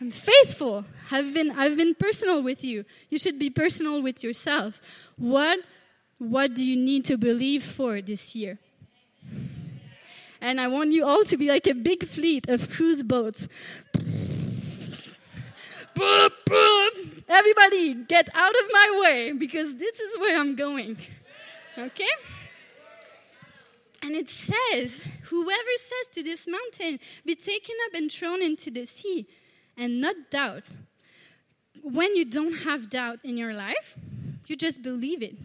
I'm 0.00 0.10
faithful. 0.10 0.84
I've 1.10 1.32
been 1.32 1.52
I've 1.52 1.76
been 1.76 1.94
personal 1.94 2.42
with 2.42 2.64
you. 2.64 2.84
You 3.10 3.18
should 3.18 3.38
be 3.38 3.48
personal 3.48 4.02
with 4.02 4.22
yourselves. 4.24 4.82
What 5.16 5.60
what 6.18 6.54
do 6.54 6.64
you 6.64 6.76
need 6.76 7.06
to 7.06 7.18
believe 7.18 7.62
for 7.62 8.00
this 8.00 8.34
year? 8.34 8.58
And 10.40 10.60
I 10.60 10.68
want 10.68 10.92
you 10.92 11.04
all 11.04 11.24
to 11.24 11.36
be 11.36 11.48
like 11.48 11.66
a 11.66 11.74
big 11.74 12.06
fleet 12.06 12.48
of 12.48 12.70
cruise 12.70 13.02
boats. 13.02 13.48
Everybody, 17.28 17.94
get 17.94 18.28
out 18.34 18.54
of 18.54 18.64
my 18.70 19.00
way 19.02 19.32
because 19.32 19.74
this 19.74 19.98
is 19.98 20.18
where 20.18 20.38
I'm 20.38 20.54
going. 20.54 20.98
Okay? 21.78 22.08
And 24.02 24.14
it 24.14 24.28
says, 24.28 25.02
Whoever 25.24 25.70
says 25.76 26.14
to 26.14 26.22
this 26.22 26.46
mountain, 26.46 27.00
Be 27.24 27.34
taken 27.34 27.74
up 27.86 27.94
and 27.94 28.12
thrown 28.12 28.42
into 28.42 28.70
the 28.70 28.86
sea, 28.86 29.26
and 29.76 30.00
not 30.00 30.14
doubt. 30.30 30.64
When 31.82 32.14
you 32.14 32.24
don't 32.24 32.54
have 32.58 32.90
doubt 32.90 33.20
in 33.24 33.36
your 33.36 33.52
life, 33.52 33.98
you 34.46 34.56
just 34.56 34.82
believe 34.82 35.22
it. 35.22 35.36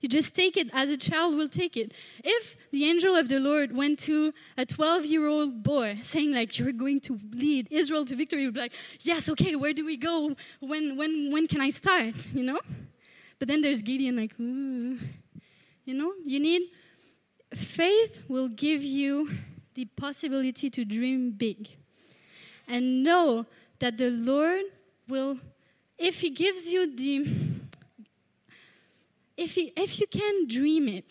You 0.00 0.08
just 0.08 0.34
take 0.34 0.56
it 0.56 0.68
as 0.72 0.90
a 0.90 0.96
child 0.96 1.34
will 1.34 1.48
take 1.48 1.76
it. 1.76 1.92
If 2.22 2.56
the 2.70 2.84
angel 2.84 3.16
of 3.16 3.28
the 3.28 3.40
Lord 3.40 3.74
went 3.74 3.98
to 4.00 4.32
a 4.56 4.64
12 4.64 5.06
year 5.06 5.26
old 5.26 5.62
boy 5.62 5.98
saying, 6.04 6.32
like, 6.32 6.58
you're 6.58 6.72
going 6.72 7.00
to 7.02 7.18
lead 7.32 7.68
Israel 7.70 8.04
to 8.04 8.14
victory, 8.14 8.42
you'd 8.42 8.54
be 8.54 8.60
like, 8.60 8.74
yes, 9.00 9.28
okay, 9.28 9.56
where 9.56 9.72
do 9.72 9.84
we 9.84 9.96
go? 9.96 10.36
When, 10.60 10.96
when, 10.96 11.32
when 11.32 11.48
can 11.48 11.60
I 11.60 11.70
start? 11.70 12.14
You 12.32 12.44
know? 12.44 12.60
But 13.40 13.48
then 13.48 13.60
there's 13.60 13.82
Gideon, 13.82 14.16
like, 14.16 14.38
ooh. 14.38 14.98
You 15.84 15.94
know, 15.94 16.12
you 16.24 16.38
need 16.38 16.62
faith 17.54 18.22
will 18.28 18.48
give 18.48 18.82
you 18.82 19.30
the 19.74 19.86
possibility 19.96 20.68
to 20.68 20.84
dream 20.84 21.30
big 21.30 21.68
and 22.66 23.02
know 23.02 23.46
that 23.78 23.96
the 23.96 24.10
Lord 24.10 24.62
will, 25.08 25.38
if 25.96 26.20
He 26.20 26.30
gives 26.30 26.68
you 26.68 26.94
the 26.94 27.47
if, 29.38 29.54
he, 29.54 29.72
if 29.76 30.00
you 30.00 30.06
can 30.08 30.48
dream 30.48 30.88
it, 30.88 31.04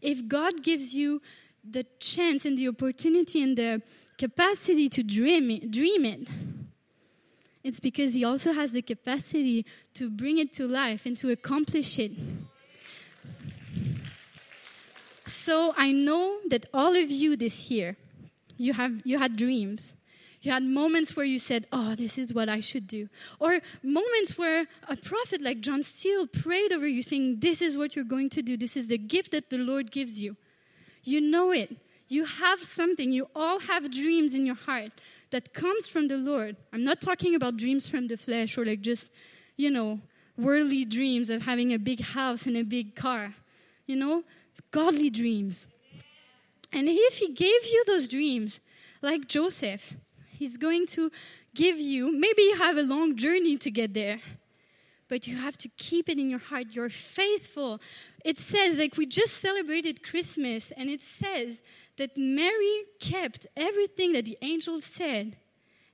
if 0.00 0.26
God 0.26 0.62
gives 0.62 0.94
you 0.94 1.20
the 1.68 1.84
chance 1.98 2.44
and 2.44 2.56
the 2.56 2.68
opportunity 2.68 3.42
and 3.42 3.58
the 3.58 3.82
capacity 4.16 4.88
to 4.90 5.02
dream 5.02 5.50
it, 5.50 5.70
dream 5.70 6.04
it, 6.04 6.28
it's 7.64 7.80
because 7.80 8.14
He 8.14 8.24
also 8.24 8.52
has 8.52 8.72
the 8.72 8.82
capacity 8.82 9.66
to 9.94 10.10
bring 10.10 10.38
it 10.38 10.52
to 10.54 10.68
life 10.68 11.06
and 11.06 11.16
to 11.18 11.30
accomplish 11.30 11.98
it. 11.98 12.12
So 15.26 15.74
I 15.76 15.90
know 15.92 16.38
that 16.50 16.66
all 16.72 16.94
of 16.94 17.10
you 17.10 17.36
this 17.36 17.70
year, 17.70 17.96
you 18.58 18.74
have 18.74 19.00
you 19.04 19.18
had 19.18 19.36
dreams. 19.36 19.94
You 20.44 20.52
had 20.52 20.62
moments 20.62 21.16
where 21.16 21.24
you 21.24 21.38
said, 21.38 21.66
Oh, 21.72 21.94
this 21.94 22.18
is 22.18 22.34
what 22.34 22.50
I 22.50 22.60
should 22.60 22.86
do. 22.86 23.08
Or 23.40 23.60
moments 23.82 24.36
where 24.36 24.66
a 24.86 24.94
prophet 24.94 25.40
like 25.40 25.60
John 25.60 25.82
Steele 25.82 26.26
prayed 26.26 26.70
over 26.70 26.86
you, 26.86 27.02
saying, 27.02 27.40
This 27.40 27.62
is 27.62 27.78
what 27.78 27.96
you're 27.96 28.04
going 28.04 28.28
to 28.30 28.42
do. 28.42 28.58
This 28.58 28.76
is 28.76 28.88
the 28.88 28.98
gift 28.98 29.30
that 29.30 29.48
the 29.48 29.56
Lord 29.56 29.90
gives 29.90 30.20
you. 30.20 30.36
You 31.02 31.22
know 31.22 31.52
it. 31.52 31.74
You 32.08 32.26
have 32.26 32.62
something. 32.62 33.10
You 33.10 33.26
all 33.34 33.58
have 33.58 33.90
dreams 33.90 34.34
in 34.34 34.44
your 34.44 34.54
heart 34.54 34.92
that 35.30 35.54
comes 35.54 35.88
from 35.88 36.08
the 36.08 36.18
Lord. 36.18 36.56
I'm 36.74 36.84
not 36.84 37.00
talking 37.00 37.36
about 37.36 37.56
dreams 37.56 37.88
from 37.88 38.06
the 38.06 38.18
flesh 38.18 38.58
or 38.58 38.66
like 38.66 38.82
just, 38.82 39.08
you 39.56 39.70
know, 39.70 39.98
worldly 40.36 40.84
dreams 40.84 41.30
of 41.30 41.40
having 41.40 41.72
a 41.72 41.78
big 41.78 42.02
house 42.02 42.44
and 42.44 42.58
a 42.58 42.64
big 42.64 42.94
car. 42.94 43.34
You 43.86 43.96
know, 43.96 44.22
godly 44.72 45.08
dreams. 45.08 45.66
And 46.70 46.86
if 46.86 47.14
He 47.14 47.32
gave 47.32 47.64
you 47.64 47.84
those 47.86 48.08
dreams, 48.08 48.60
like 49.00 49.26
Joseph, 49.26 49.94
He's 50.38 50.56
going 50.56 50.86
to 50.88 51.10
give 51.54 51.78
you, 51.78 52.12
maybe 52.12 52.42
you 52.42 52.56
have 52.56 52.76
a 52.76 52.82
long 52.82 53.16
journey 53.16 53.56
to 53.58 53.70
get 53.70 53.94
there, 53.94 54.20
but 55.08 55.26
you 55.26 55.36
have 55.36 55.56
to 55.58 55.68
keep 55.76 56.08
it 56.08 56.18
in 56.18 56.28
your 56.28 56.40
heart. 56.40 56.66
You're 56.70 56.88
faithful. 56.88 57.80
It 58.24 58.38
says, 58.38 58.76
like 58.76 58.96
we 58.96 59.06
just 59.06 59.34
celebrated 59.34 60.02
Christmas, 60.02 60.72
and 60.76 60.90
it 60.90 61.02
says 61.02 61.62
that 61.98 62.16
Mary 62.16 62.82
kept 62.98 63.46
everything 63.56 64.12
that 64.14 64.24
the 64.24 64.36
angel 64.42 64.80
said 64.80 65.36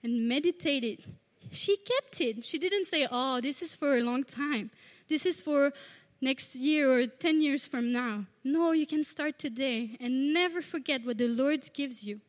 and 0.03 0.27
meditated. 0.27 1.05
She 1.53 1.77
kept 1.77 2.21
it. 2.21 2.45
She 2.45 2.59
didn't 2.59 2.87
say, 2.87 3.07
oh, 3.11 3.41
this 3.41 3.61
is 3.61 3.75
for 3.75 3.99
a 3.99 4.03
long 4.03 4.25
time. 4.25 4.71
This 5.09 5.27
is 5.27 5.43
for 5.43 5.73
next 6.23 6.55
year 6.55 6.91
or 6.91 7.07
10 7.07 7.43
years 7.43 7.67
from 7.67 7.93
now. 7.93 8.25
No, 8.45 8.73
you 8.73 8.87
can 8.87 9.05
start 9.05 9.39
today 9.39 9.97
and 10.01 10.33
never 10.33 10.63
forget 10.63 11.05
what 11.05 11.19
the 11.19 11.29
Lord 11.29 11.69
gives 11.75 12.03
you 12.03 12.21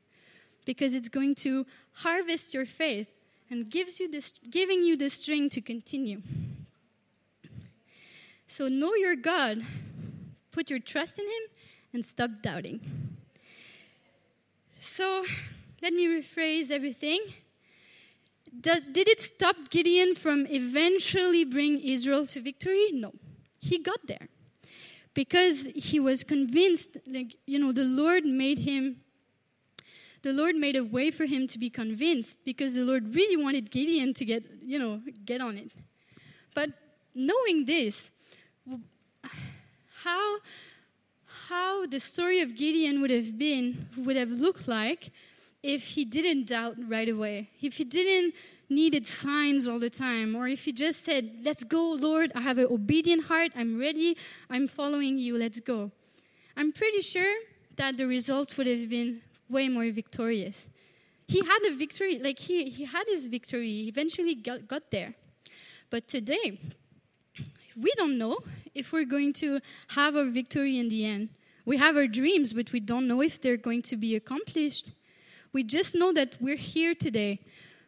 because 0.66 0.94
it's 0.94 1.10
going 1.10 1.36
to 1.36 1.66
harvest 1.94 2.54
your 2.54 2.66
faith 2.66 3.08
and 3.50 3.70
gives 3.70 4.00
you 4.00 4.10
this, 4.10 4.34
giving 4.50 4.84
you 4.84 4.96
the 4.96 5.10
strength 5.10 5.56
to 5.56 5.62
continue. 5.62 6.22
So 8.48 8.68
know 8.68 8.96
your 8.96 9.16
God, 9.16 9.62
put 10.52 10.70
your 10.70 10.80
trust 10.80 11.20
in 11.20 11.26
Him, 11.26 11.44
and 11.94 12.06
stop 12.06 12.32
doubting. 12.42 12.80
So 14.80 15.26
let 15.82 15.94
me 15.94 16.08
rephrase 16.08 16.72
everything. 16.72 17.20
Did 18.60 19.08
it 19.08 19.22
stop 19.22 19.56
Gideon 19.70 20.16
from 20.16 20.46
eventually 20.48 21.46
bring 21.46 21.80
Israel 21.80 22.26
to 22.28 22.42
victory? 22.42 22.90
No. 22.92 23.14
He 23.60 23.80
got 23.80 24.00
there 24.08 24.28
because 25.14 25.68
he 25.76 26.00
was 26.00 26.24
convinced, 26.24 26.98
like, 27.08 27.38
you 27.46 27.60
know, 27.60 27.72
the 27.72 27.84
Lord 27.84 28.26
made 28.26 28.58
him 28.58 28.98
the 30.24 30.34
Lord 30.34 30.56
made 30.56 30.76
a 30.76 30.84
way 30.84 31.12
for 31.12 31.26
him 31.26 31.48
to 31.48 31.58
be 31.58 31.70
convinced 31.70 32.38
because 32.46 32.74
the 32.74 32.84
Lord 32.84 33.16
really 33.16 33.42
wanted 33.42 33.72
Gideon 33.72 34.14
to 34.16 34.26
get, 34.26 34.44
you 34.64 34.78
know, 34.78 35.02
get 35.26 35.42
on 35.42 35.58
it. 35.58 35.72
But 36.54 36.70
knowing 37.16 37.66
this, 37.66 38.10
how 40.04 40.38
how 41.48 41.86
the 41.86 42.00
story 42.00 42.42
of 42.42 42.56
Gideon 42.56 43.02
would 43.02 43.10
have 43.10 43.38
been 43.38 43.88
would 43.98 44.16
have 44.16 44.30
looked 44.30 44.68
like 44.68 45.12
if 45.64 45.84
he 45.84 46.06
didn't 46.06 46.48
doubt 46.48 46.76
right 46.88 47.10
away. 47.10 47.50
If 47.62 47.76
he 47.76 47.84
didn't 47.84 48.36
needed 48.70 49.06
signs 49.06 49.68
all 49.68 49.80
the 49.80 49.90
time 49.90 50.36
or 50.36 50.48
if 50.48 50.64
he 50.64 50.72
just 50.72 51.04
said, 51.04 51.30
"Let's 51.44 51.64
go, 51.64 51.94
Lord. 51.94 52.32
I 52.36 52.42
have 52.42 52.58
an 52.58 52.68
obedient 52.68 53.24
heart. 53.24 53.52
I'm 53.56 53.80
ready. 53.80 54.18
I'm 54.50 54.68
following 54.68 55.18
you. 55.18 55.38
Let's 55.38 55.60
go." 55.60 55.92
I'm 56.56 56.72
pretty 56.72 57.02
sure 57.02 57.34
that 57.78 57.98
the 57.98 58.06
result 58.06 58.58
would 58.58 58.68
have 58.68 58.90
been 58.90 59.22
way 59.52 59.70
more 59.70 59.90
victorious. 59.92 60.68
He 61.28 61.40
had 61.40 61.60
a 61.72 61.76
victory, 61.76 62.20
like 62.20 62.40
he, 62.40 62.70
he 62.70 62.84
had 62.84 63.06
his 63.08 63.26
victory, 63.28 63.68
he 63.68 63.88
eventually 63.88 64.36
got, 64.36 64.68
got 64.68 64.92
there. 64.92 65.14
But 65.90 66.08
today, 66.08 66.60
we 67.76 67.94
don't 67.98 68.18
know 68.18 68.38
if 68.74 68.92
we're 68.92 69.06
going 69.06 69.34
to 69.34 69.60
have 69.88 70.16
our 70.16 70.30
victory 70.30 70.80
in 70.80 70.90
the 70.90 71.06
end. 71.06 71.30
We 71.66 71.78
have 71.78 71.96
our 71.96 72.08
dreams, 72.08 72.54
but 72.54 72.72
we 72.72 72.80
don't 72.80 73.08
know 73.08 73.22
if 73.22 73.42
they're 73.42 73.58
going 73.58 73.84
to 73.84 73.98
be 73.98 74.16
accomplished. 74.16 74.92
We 75.54 75.64
just 75.64 75.96
know 75.96 76.14
that 76.14 76.38
we're 76.42 76.56
here 76.56 76.96
today 76.96 77.40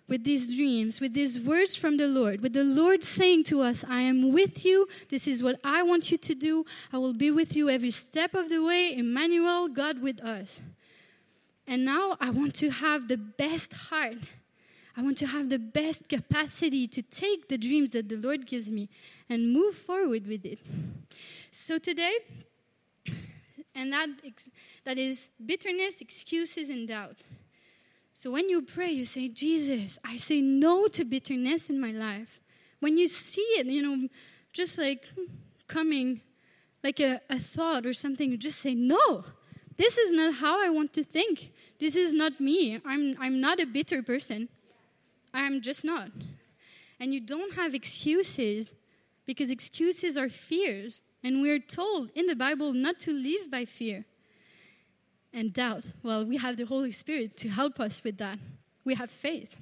with 0.07 0.23
these 0.23 0.53
dreams, 0.53 0.99
with 0.99 1.13
these 1.13 1.39
words 1.39 1.75
from 1.75 1.97
the 1.97 2.07
Lord, 2.07 2.41
with 2.41 2.53
the 2.53 2.63
Lord 2.63 3.03
saying 3.03 3.45
to 3.45 3.61
us, 3.61 3.85
I 3.87 4.01
am 4.01 4.31
with 4.33 4.65
you. 4.65 4.87
This 5.09 5.27
is 5.27 5.41
what 5.41 5.59
I 5.63 5.83
want 5.83 6.11
you 6.11 6.17
to 6.17 6.35
do. 6.35 6.65
I 6.91 6.97
will 6.97 7.13
be 7.13 7.31
with 7.31 7.55
you 7.55 7.69
every 7.69 7.91
step 7.91 8.33
of 8.35 8.49
the 8.49 8.61
way. 8.61 8.95
Emmanuel, 8.95 9.69
God 9.69 10.01
with 10.01 10.21
us. 10.21 10.59
And 11.67 11.85
now 11.85 12.17
I 12.19 12.29
want 12.29 12.55
to 12.55 12.69
have 12.69 13.07
the 13.07 13.17
best 13.17 13.73
heart. 13.73 14.31
I 14.95 15.01
want 15.01 15.17
to 15.19 15.27
have 15.27 15.49
the 15.49 15.59
best 15.59 16.07
capacity 16.07 16.87
to 16.87 17.01
take 17.01 17.47
the 17.47 17.57
dreams 17.57 17.91
that 17.91 18.09
the 18.09 18.17
Lord 18.17 18.45
gives 18.45 18.71
me 18.71 18.89
and 19.29 19.51
move 19.51 19.75
forward 19.75 20.27
with 20.27 20.45
it. 20.45 20.59
So 21.51 21.79
today, 21.79 22.13
and 23.75 23.91
that, 23.91 24.09
that 24.83 24.97
is 24.97 25.29
bitterness, 25.45 26.01
excuses, 26.01 26.69
and 26.69 26.87
doubt. 26.87 27.17
So 28.13 28.29
when 28.29 28.49
you 28.49 28.61
pray, 28.61 28.91
you 28.91 29.05
say, 29.05 29.29
Jesus, 29.29 29.97
I 30.05 30.17
say 30.17 30.41
no 30.41 30.87
to 30.89 31.03
bitterness 31.03 31.69
in 31.69 31.79
my 31.79 31.91
life. 31.91 32.39
When 32.79 32.97
you 32.97 33.07
see 33.07 33.41
it, 33.41 33.65
you 33.65 33.81
know, 33.81 34.07
just 34.51 34.77
like 34.77 35.05
coming 35.67 36.21
like 36.83 36.99
a, 36.99 37.21
a 37.29 37.39
thought 37.39 37.85
or 37.85 37.93
something, 37.93 38.29
you 38.29 38.37
just 38.37 38.59
say, 38.59 38.75
No, 38.75 39.23
this 39.77 39.97
is 39.97 40.11
not 40.11 40.33
how 40.35 40.63
I 40.63 40.69
want 40.69 40.93
to 40.93 41.03
think. 41.03 41.51
This 41.79 41.95
is 41.95 42.13
not 42.13 42.39
me. 42.39 42.79
I'm, 42.85 43.15
I'm 43.19 43.41
not 43.41 43.59
a 43.59 43.65
bitter 43.65 44.03
person. 44.03 44.49
I'm 45.33 45.61
just 45.61 45.83
not. 45.83 46.09
And 46.99 47.13
you 47.13 47.19
don't 47.19 47.53
have 47.55 47.73
excuses 47.73 48.73
because 49.25 49.49
excuses 49.51 50.17
are 50.17 50.29
fears. 50.29 51.01
And 51.23 51.41
we're 51.41 51.59
told 51.59 52.11
in 52.15 52.27
the 52.27 52.35
Bible 52.35 52.73
not 52.73 52.99
to 52.99 53.11
live 53.13 53.49
by 53.49 53.65
fear 53.65 54.05
and 55.33 55.51
doubt. 55.51 55.85
Well, 56.03 56.25
we 56.25 56.37
have 56.37 56.57
the 56.57 56.65
Holy 56.65 56.91
Spirit 56.91 57.37
to 57.37 57.49
help 57.49 57.79
us 57.79 58.03
with 58.03 58.17
that. 58.17 58.37
We 58.85 58.95
have 58.95 59.09
faith. 59.09 59.55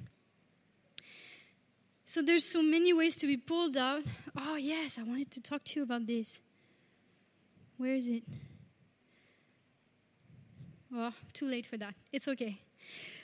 So 2.04 2.20
there's 2.20 2.44
so 2.44 2.62
many 2.62 2.92
ways 2.92 3.16
to 3.16 3.26
be 3.26 3.38
pulled 3.38 3.76
out. 3.76 4.02
Oh, 4.36 4.56
yes, 4.56 4.98
I 4.98 5.02
wanted 5.02 5.30
to 5.32 5.40
talk 5.40 5.64
to 5.64 5.80
you 5.80 5.84
about 5.84 6.06
this. 6.06 6.40
Where 7.78 7.94
is 7.94 8.08
it? 8.08 8.22
Well, 10.92 11.14
too 11.32 11.46
late 11.46 11.64
for 11.64 11.78
that. 11.78 11.94
It's 12.12 12.28
okay. 12.28 12.60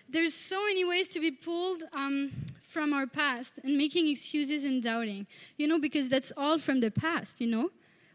There's 0.08 0.32
so 0.32 0.64
many 0.64 0.86
ways 0.86 1.08
to 1.10 1.20
be 1.20 1.30
pulled 1.30 1.82
um, 1.92 2.32
from 2.62 2.94
our 2.94 3.06
past 3.06 3.58
and 3.62 3.76
making 3.76 4.08
excuses 4.08 4.64
and 4.64 4.82
doubting, 4.82 5.26
you 5.58 5.68
know, 5.68 5.78
because 5.78 6.08
that's 6.08 6.32
all 6.34 6.58
from 6.58 6.80
the 6.80 6.90
past, 6.90 7.42
you 7.42 7.46
know. 7.46 7.70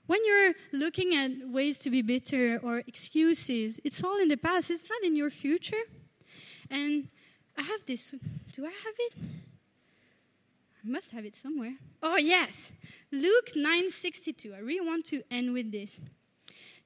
When 0.08 0.20
you're 0.26 0.54
looking 0.72 1.16
at 1.16 1.32
ways 1.48 1.78
to 1.80 1.92
be 1.92 2.02
bitter 2.02 2.60
or 2.64 2.80
excuses, 2.88 3.80
it's 3.84 4.04
all 4.04 4.20
in 4.20 4.28
the 4.28 4.38
past, 4.38 4.72
it's 4.72 4.90
not 4.90 5.04
in 5.04 5.16
your 5.16 5.30
future. 5.30 5.84
And 6.72 7.08
I 7.56 7.62
have 7.62 7.86
this. 7.86 8.10
Do 8.54 8.66
I 8.66 8.70
have 8.70 8.96
it? 8.98 9.14
I 10.84 10.90
must 10.90 11.12
have 11.12 11.26
it 11.26 11.36
somewhere. 11.36 11.76
Oh, 12.02 12.18
yes. 12.18 12.72
Luke 13.12 13.52
9:62. 13.56 14.56
I 14.56 14.60
really 14.60 14.86
want 14.86 15.06
to 15.06 15.22
end 15.30 15.54
with 15.54 15.72
this. 15.72 16.00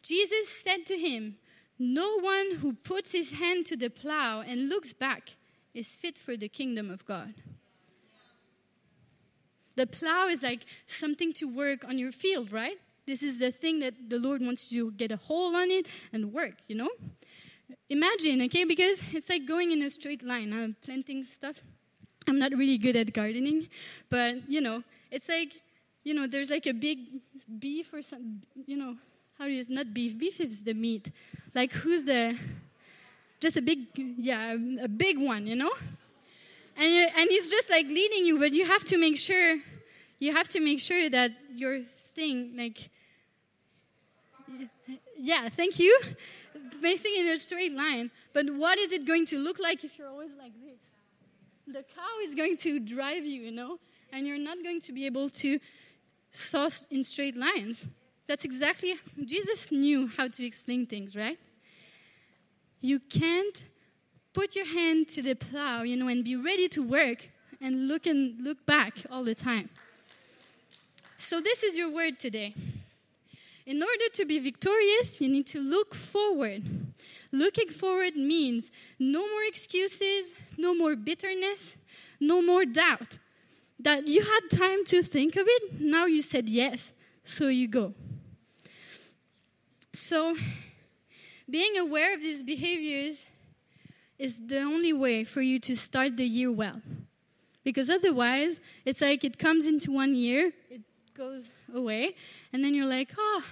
Jesus 0.03 0.49
said 0.49 0.85
to 0.87 0.97
him, 0.97 1.37
no 1.79 2.19
one 2.19 2.55
who 2.55 2.73
puts 2.73 3.11
his 3.11 3.31
hand 3.31 3.65
to 3.67 3.77
the 3.77 3.89
plow 3.89 4.41
and 4.41 4.69
looks 4.69 4.93
back 4.93 5.29
is 5.73 5.95
fit 5.95 6.17
for 6.17 6.35
the 6.35 6.49
kingdom 6.49 6.89
of 6.89 7.05
God. 7.05 7.33
The 9.75 9.85
plow 9.85 10.27
is 10.27 10.41
like 10.41 10.61
something 10.87 11.33
to 11.33 11.45
work 11.45 11.85
on 11.87 11.99
your 11.99 12.11
field, 12.11 12.51
right? 12.51 12.77
This 13.05 13.21
is 13.21 13.39
the 13.39 13.51
thing 13.51 13.79
that 13.79 13.93
the 14.09 14.17
Lord 14.17 14.41
wants 14.41 14.71
you 14.71 14.89
to 14.89 14.97
get 14.97 15.11
a 15.11 15.17
hold 15.17 15.55
on 15.55 15.69
it 15.69 15.85
and 16.13 16.33
work, 16.33 16.55
you 16.67 16.75
know? 16.75 16.89
Imagine, 17.89 18.41
okay, 18.43 18.63
because 18.63 19.01
it's 19.13 19.29
like 19.29 19.45
going 19.45 19.71
in 19.71 19.81
a 19.83 19.89
straight 19.89 20.23
line. 20.23 20.51
I'm 20.51 20.75
planting 20.81 21.25
stuff. 21.25 21.55
I'm 22.27 22.39
not 22.39 22.51
really 22.51 22.77
good 22.77 22.95
at 22.95 23.13
gardening, 23.13 23.69
but 24.09 24.49
you 24.49 24.61
know, 24.61 24.83
it's 25.11 25.29
like, 25.29 25.53
you 26.03 26.13
know, 26.13 26.27
there's 26.27 26.49
like 26.49 26.65
a 26.65 26.73
big 26.73 26.99
beef 27.59 27.93
or 27.93 28.01
some, 28.01 28.41
you 28.65 28.77
know, 28.77 28.95
how 29.37 29.45
do 29.45 29.51
you, 29.51 29.65
not 29.69 29.93
beef, 29.93 30.17
beef 30.17 30.41
is 30.41 30.63
the 30.63 30.73
meat. 30.73 31.11
Like 31.53 31.71
who's 31.71 32.03
the, 32.03 32.37
just 33.39 33.57
a 33.57 33.61
big, 33.61 33.85
yeah, 33.95 34.55
a 34.81 34.87
big 34.87 35.19
one, 35.19 35.45
you 35.45 35.55
know? 35.55 35.71
And, 36.75 37.11
and 37.15 37.29
he's 37.29 37.49
just 37.49 37.69
like 37.69 37.85
leading 37.87 38.25
you, 38.25 38.39
but 38.39 38.53
you 38.53 38.65
have 38.65 38.83
to 38.85 38.97
make 38.97 39.17
sure, 39.17 39.57
you 40.19 40.31
have 40.33 40.47
to 40.49 40.59
make 40.59 40.79
sure 40.79 41.09
that 41.09 41.31
your 41.55 41.81
thing, 42.15 42.53
like, 42.55 42.89
yeah, 45.17 45.49
thank 45.49 45.79
you, 45.79 45.99
basically 46.81 47.19
in 47.19 47.27
a 47.27 47.37
straight 47.37 47.73
line. 47.73 48.09
But 48.33 48.49
what 48.51 48.77
is 48.79 48.91
it 48.91 49.05
going 49.05 49.25
to 49.27 49.37
look 49.37 49.59
like 49.59 49.83
if 49.83 49.97
you're 49.97 50.07
always 50.07 50.31
like 50.37 50.53
this? 50.63 51.75
The 51.75 51.83
cow 51.95 52.27
is 52.27 52.33
going 52.33 52.57
to 52.57 52.79
drive 52.79 53.25
you, 53.25 53.41
you 53.41 53.51
know, 53.51 53.77
and 54.13 54.25
you're 54.25 54.37
not 54.37 54.57
going 54.63 54.81
to 54.81 54.93
be 54.93 55.05
able 55.05 55.29
to 55.29 55.59
saw 56.31 56.69
in 56.91 57.03
straight 57.03 57.35
lines. 57.35 57.85
That's 58.27 58.43
exactly, 58.43 58.95
Jesus 59.23 59.71
knew 59.71 60.07
how 60.07 60.27
to 60.27 60.45
explain 60.45 60.85
things, 60.85 61.15
right? 61.15 61.39
You 62.81 62.99
can't 62.99 63.63
put 64.33 64.55
your 64.55 64.65
hand 64.65 65.07
to 65.09 65.21
the 65.21 65.33
plow, 65.33 65.83
you 65.83 65.95
know, 65.95 66.09
and 66.09 66.23
be 66.23 66.35
ready 66.35 66.67
to 66.69 66.83
work 66.83 67.27
and 67.61 67.87
look 67.87 68.05
and 68.05 68.39
look 68.41 68.63
back 68.65 68.93
all 69.09 69.23
the 69.23 69.33
time. 69.33 69.69
So 71.17 71.41
this 71.41 71.63
is 71.63 71.77
your 71.77 71.89
word 71.89 72.19
today. 72.19 72.53
In 73.65 73.81
order 73.81 74.09
to 74.13 74.25
be 74.25 74.39
victorious, 74.39 75.19
you 75.19 75.27
need 75.27 75.47
to 75.47 75.59
look 75.59 75.95
forward. 75.95 76.63
Looking 77.31 77.69
forward 77.69 78.15
means 78.15 78.71
no 78.99 79.21
more 79.21 79.43
excuses, 79.43 80.31
no 80.57 80.75
more 80.75 80.95
bitterness, 80.95 81.75
no 82.19 82.41
more 82.41 82.65
doubt. 82.65 83.17
That 83.79 84.07
you 84.07 84.21
had 84.21 84.57
time 84.57 84.85
to 84.85 85.01
think 85.01 85.35
of 85.35 85.45
it, 85.47 85.81
now 85.81 86.05
you 86.05 86.21
said 86.21 86.49
yes, 86.49 86.91
so 87.25 87.47
you 87.47 87.67
go. 87.67 87.93
So, 89.97 90.37
being 91.49 91.77
aware 91.77 92.13
of 92.13 92.21
these 92.21 92.43
behaviors 92.43 93.25
is 94.19 94.39
the 94.45 94.61
only 94.61 94.93
way 94.93 95.23
for 95.23 95.41
you 95.41 95.59
to 95.61 95.75
start 95.75 96.15
the 96.17 96.25
year 96.25 96.51
well. 96.51 96.79
Because 97.63 97.89
otherwise, 97.89 98.61
it's 98.85 99.01
like 99.01 99.23
it 99.23 99.39
comes 99.39 99.65
into 99.65 99.91
one 99.91 100.13
year, 100.13 100.53
it 100.69 100.81
goes 101.15 101.49
away, 101.73 102.15
and 102.53 102.63
then 102.63 102.75
you're 102.75 102.85
like, 102.85 103.11
oh, 103.17 103.43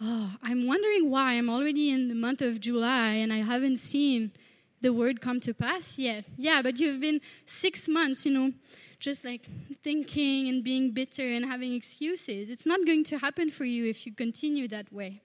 oh, 0.00 0.32
I'm 0.42 0.68
wondering 0.68 1.10
why 1.10 1.32
I'm 1.32 1.50
already 1.50 1.90
in 1.90 2.06
the 2.06 2.14
month 2.14 2.40
of 2.40 2.60
July 2.60 3.14
and 3.14 3.32
I 3.32 3.38
haven't 3.38 3.78
seen 3.78 4.30
the 4.80 4.92
word 4.92 5.20
come 5.20 5.40
to 5.40 5.52
pass 5.52 5.98
yet. 5.98 6.24
Yeah, 6.36 6.62
but 6.62 6.78
you've 6.78 7.00
been 7.00 7.20
six 7.46 7.88
months, 7.88 8.24
you 8.24 8.32
know, 8.32 8.52
just 9.00 9.24
like 9.24 9.46
thinking 9.82 10.48
and 10.48 10.62
being 10.62 10.92
bitter 10.92 11.28
and 11.28 11.44
having 11.44 11.74
excuses. 11.74 12.48
It's 12.48 12.64
not 12.64 12.86
going 12.86 13.04
to 13.04 13.18
happen 13.18 13.50
for 13.50 13.64
you 13.64 13.90
if 13.90 14.06
you 14.06 14.14
continue 14.14 14.68
that 14.68 14.90
way. 14.92 15.20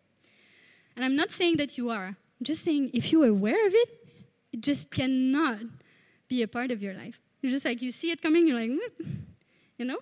And 0.97 1.05
I'm 1.05 1.15
not 1.15 1.31
saying 1.31 1.57
that 1.57 1.77
you 1.77 1.91
are. 1.91 2.07
I'm 2.07 2.43
just 2.43 2.63
saying 2.63 2.89
if 2.93 3.11
you're 3.11 3.27
aware 3.27 3.67
of 3.67 3.73
it, 3.73 3.89
it 4.51 4.61
just 4.61 4.89
cannot 4.89 5.59
be 6.27 6.41
a 6.41 6.47
part 6.47 6.71
of 6.71 6.81
your 6.81 6.95
life. 6.95 7.21
You're 7.41 7.51
just 7.51 7.65
like, 7.65 7.83
you 7.83 7.91
see 7.91 8.09
it 8.09 8.19
coming, 8.19 8.47
you're 8.47 8.59
like, 8.59 8.71
mm, 8.71 9.15
you 9.77 9.85
know? 9.85 9.99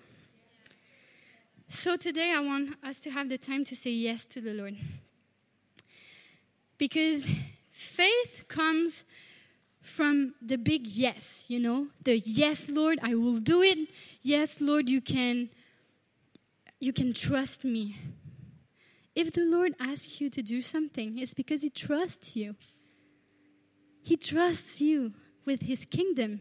So 1.68 1.98
today 1.98 2.32
I 2.34 2.40
want 2.40 2.76
us 2.82 3.00
to 3.00 3.10
have 3.10 3.28
the 3.28 3.36
time 3.36 3.62
to 3.64 3.76
say 3.76 3.90
yes 3.90 4.24
to 4.26 4.40
the 4.40 4.54
Lord. 4.54 4.74
Because 6.78 7.26
faith 7.72 8.46
comes 8.48 9.04
from 9.82 10.34
the 10.40 10.56
big 10.56 10.86
yes, 10.86 11.44
you 11.46 11.60
know? 11.60 11.88
The 12.04 12.18
yes, 12.20 12.70
Lord, 12.70 13.00
I 13.02 13.16
will 13.16 13.38
do 13.38 13.60
it. 13.60 13.86
Yes, 14.22 14.62
Lord, 14.62 14.88
you 14.88 15.02
can 15.02 15.50
you 16.80 16.94
can 16.94 17.12
trust 17.12 17.64
me. 17.64 17.96
If 19.16 19.32
the 19.32 19.46
Lord 19.46 19.74
asks 19.80 20.20
you 20.20 20.28
to 20.28 20.42
do 20.42 20.60
something, 20.60 21.18
it's 21.18 21.32
because 21.32 21.62
He 21.62 21.70
trusts 21.70 22.36
you. 22.36 22.54
He 24.02 24.18
trusts 24.18 24.80
you 24.80 25.14
with 25.46 25.62
His 25.62 25.86
kingdom 25.86 26.40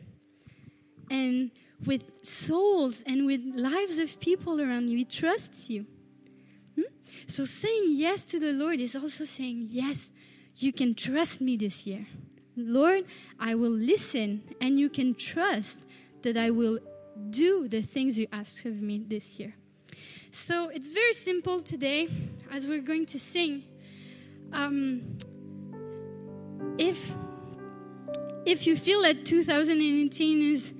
and 1.09 1.51
with 1.85 2.25
souls 2.25 3.01
and 3.07 3.25
with 3.25 3.41
lives 3.55 3.97
of 3.97 4.19
people 4.19 4.59
around 4.59 4.89
you. 4.89 4.97
He 4.97 5.05
trusts 5.05 5.69
you. 5.69 5.85
Hmm? 6.75 6.91
So 7.27 7.45
saying 7.45 7.93
yes 7.95 8.25
to 8.25 8.39
the 8.41 8.51
Lord 8.51 8.81
is 8.81 8.93
also 8.93 9.23
saying, 9.23 9.67
Yes, 9.69 10.11
you 10.57 10.73
can 10.73 10.95
trust 10.95 11.39
me 11.39 11.55
this 11.55 11.87
year. 11.87 12.05
Lord, 12.57 13.05
I 13.39 13.55
will 13.55 13.71
listen, 13.71 14.43
and 14.59 14.77
you 14.77 14.89
can 14.89 15.15
trust 15.15 15.79
that 16.23 16.35
I 16.35 16.49
will 16.51 16.79
do 17.29 17.69
the 17.69 17.81
things 17.81 18.19
you 18.19 18.27
ask 18.33 18.65
of 18.65 18.81
me 18.81 19.03
this 19.07 19.39
year. 19.39 19.53
So 20.31 20.67
it's 20.69 20.91
very 20.91 21.13
simple 21.13 21.61
today 21.61 22.09
as 22.51 22.67
we're 22.67 22.81
going 22.81 23.05
to 23.07 23.19
sing. 23.19 23.63
Um, 24.53 25.17
if 26.77 27.13
if 28.45 28.67
you 28.67 28.75
feel 28.75 29.01
that 29.01 29.25
2018 29.25 30.41
is 30.53 30.73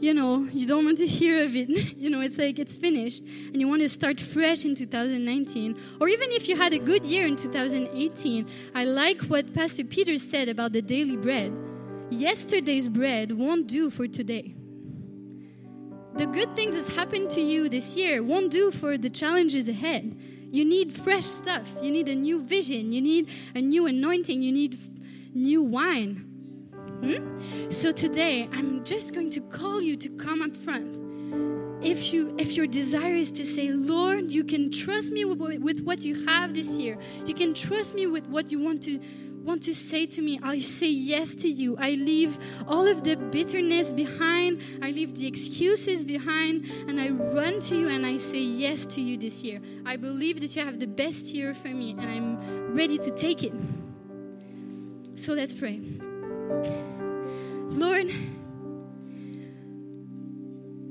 you 0.00 0.14
know 0.14 0.48
you 0.52 0.66
don't 0.66 0.84
want 0.84 0.98
to 0.98 1.06
hear 1.06 1.44
of 1.44 1.54
it 1.54 1.68
you 1.96 2.10
know 2.10 2.20
it's 2.20 2.38
like 2.38 2.58
it's 2.58 2.76
finished 2.76 3.22
and 3.22 3.60
you 3.60 3.68
want 3.68 3.82
to 3.82 3.88
start 3.88 4.20
fresh 4.20 4.64
in 4.64 4.74
2019 4.74 5.78
or 6.00 6.08
even 6.08 6.30
if 6.32 6.48
you 6.48 6.56
had 6.56 6.72
a 6.72 6.78
good 6.78 7.04
year 7.04 7.26
in 7.26 7.36
2018 7.36 8.48
i 8.74 8.84
like 8.84 9.20
what 9.22 9.52
pastor 9.52 9.84
peter 9.84 10.16
said 10.16 10.48
about 10.48 10.72
the 10.72 10.82
daily 10.82 11.16
bread 11.16 11.52
yesterday's 12.10 12.88
bread 12.88 13.30
won't 13.30 13.66
do 13.66 13.90
for 13.90 14.08
today 14.08 14.54
the 16.14 16.26
good 16.26 16.54
things 16.54 16.74
that's 16.74 16.94
happened 16.94 17.30
to 17.30 17.40
you 17.40 17.70
this 17.70 17.96
year 17.96 18.22
won't 18.22 18.50
do 18.50 18.70
for 18.70 18.98
the 18.98 19.08
challenges 19.08 19.66
ahead. 19.68 20.14
You 20.52 20.66
need 20.66 20.92
fresh 20.92 21.24
stuff. 21.24 21.66
You 21.80 21.90
need 21.90 22.08
a 22.10 22.14
new 22.14 22.42
vision. 22.42 22.92
You 22.92 23.00
need 23.00 23.30
a 23.54 23.60
new 23.62 23.86
anointing. 23.86 24.42
You 24.42 24.52
need 24.52 24.78
new 25.34 25.62
wine. 25.62 26.16
Hmm? 27.00 27.70
So 27.70 27.90
today, 27.90 28.46
I'm 28.52 28.84
just 28.84 29.14
going 29.14 29.30
to 29.30 29.40
call 29.40 29.80
you 29.80 29.96
to 29.96 30.10
come 30.10 30.42
up 30.42 30.54
front. 30.54 30.98
If 31.82 32.12
you 32.12 32.34
if 32.38 32.54
your 32.54 32.66
desire 32.66 33.16
is 33.16 33.32
to 33.32 33.46
say, 33.46 33.70
Lord, 33.70 34.30
you 34.30 34.44
can 34.44 34.70
trust 34.70 35.10
me 35.10 35.24
with, 35.24 35.40
with 35.62 35.80
what 35.80 36.04
you 36.04 36.26
have 36.26 36.52
this 36.52 36.76
year. 36.76 36.98
You 37.24 37.32
can 37.32 37.54
trust 37.54 37.94
me 37.94 38.06
with 38.06 38.26
what 38.26 38.52
you 38.52 38.60
want 38.60 38.82
to 38.82 39.00
want 39.44 39.62
to 39.64 39.74
say 39.74 40.06
to 40.06 40.22
me, 40.22 40.38
I 40.42 40.60
say 40.60 40.88
yes 40.88 41.34
to 41.36 41.48
you. 41.48 41.76
I 41.76 41.90
leave 41.90 42.38
all 42.68 42.86
of 42.86 43.02
the 43.02 43.16
bitterness 43.16 43.92
behind, 43.92 44.60
I 44.82 44.90
leave 44.90 45.16
the 45.16 45.26
excuses 45.26 46.04
behind, 46.04 46.64
and 46.88 47.00
I 47.00 47.10
run 47.10 47.60
to 47.60 47.76
you 47.76 47.88
and 47.88 48.06
I 48.06 48.16
say 48.18 48.38
yes 48.38 48.86
to 48.86 49.00
you 49.00 49.16
this 49.16 49.42
year. 49.42 49.60
I 49.84 49.96
believe 49.96 50.40
that 50.40 50.54
you 50.54 50.64
have 50.64 50.78
the 50.78 50.86
best 50.86 51.26
year 51.26 51.54
for 51.54 51.68
me, 51.68 51.90
and 51.92 52.02
I'm 52.02 52.74
ready 52.74 52.98
to 52.98 53.10
take 53.10 53.42
it. 53.42 53.52
So 55.16 55.32
let's 55.32 55.52
pray. 55.52 55.80
Lord, 57.68 58.06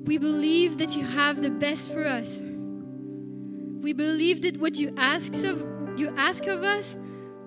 we 0.06 0.18
believe 0.18 0.78
that 0.80 0.96
you 0.96 1.06
have 1.06 1.42
the 1.42 1.50
best 1.50 1.92
for 1.92 2.06
us. 2.06 2.38
We 2.38 3.94
believe 3.94 4.42
that 4.42 4.58
what 4.58 4.76
you 4.76 4.94
ask 4.98 5.34
of 5.44 5.66
you 5.98 6.14
ask 6.18 6.46
of 6.48 6.64
us 6.64 6.96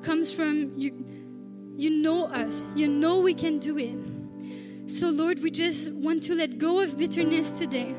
comes 0.04 0.30
from 0.30 0.72
you. 0.76 0.92
You 1.76 1.90
know 1.90 2.26
us. 2.26 2.62
You 2.76 2.86
know 2.88 3.20
we 3.20 3.34
can 3.34 3.58
do 3.58 3.78
it. 3.78 4.92
So, 4.92 5.08
Lord, 5.08 5.42
we 5.42 5.50
just 5.50 5.90
want 5.90 6.22
to 6.24 6.34
let 6.34 6.58
go 6.58 6.80
of 6.80 6.96
bitterness 6.96 7.52
today. 7.52 7.94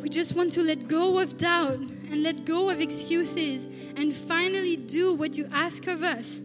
We 0.00 0.08
just 0.08 0.34
want 0.34 0.52
to 0.52 0.62
let 0.62 0.86
go 0.86 1.18
of 1.18 1.36
doubt 1.36 1.78
and 1.78 2.22
let 2.22 2.44
go 2.44 2.70
of 2.70 2.80
excuses 2.80 3.66
and 3.96 4.14
finally 4.14 4.76
do 4.76 5.14
what 5.14 5.36
you 5.36 5.48
ask 5.52 5.86
of 5.88 6.04
us. 6.04 6.40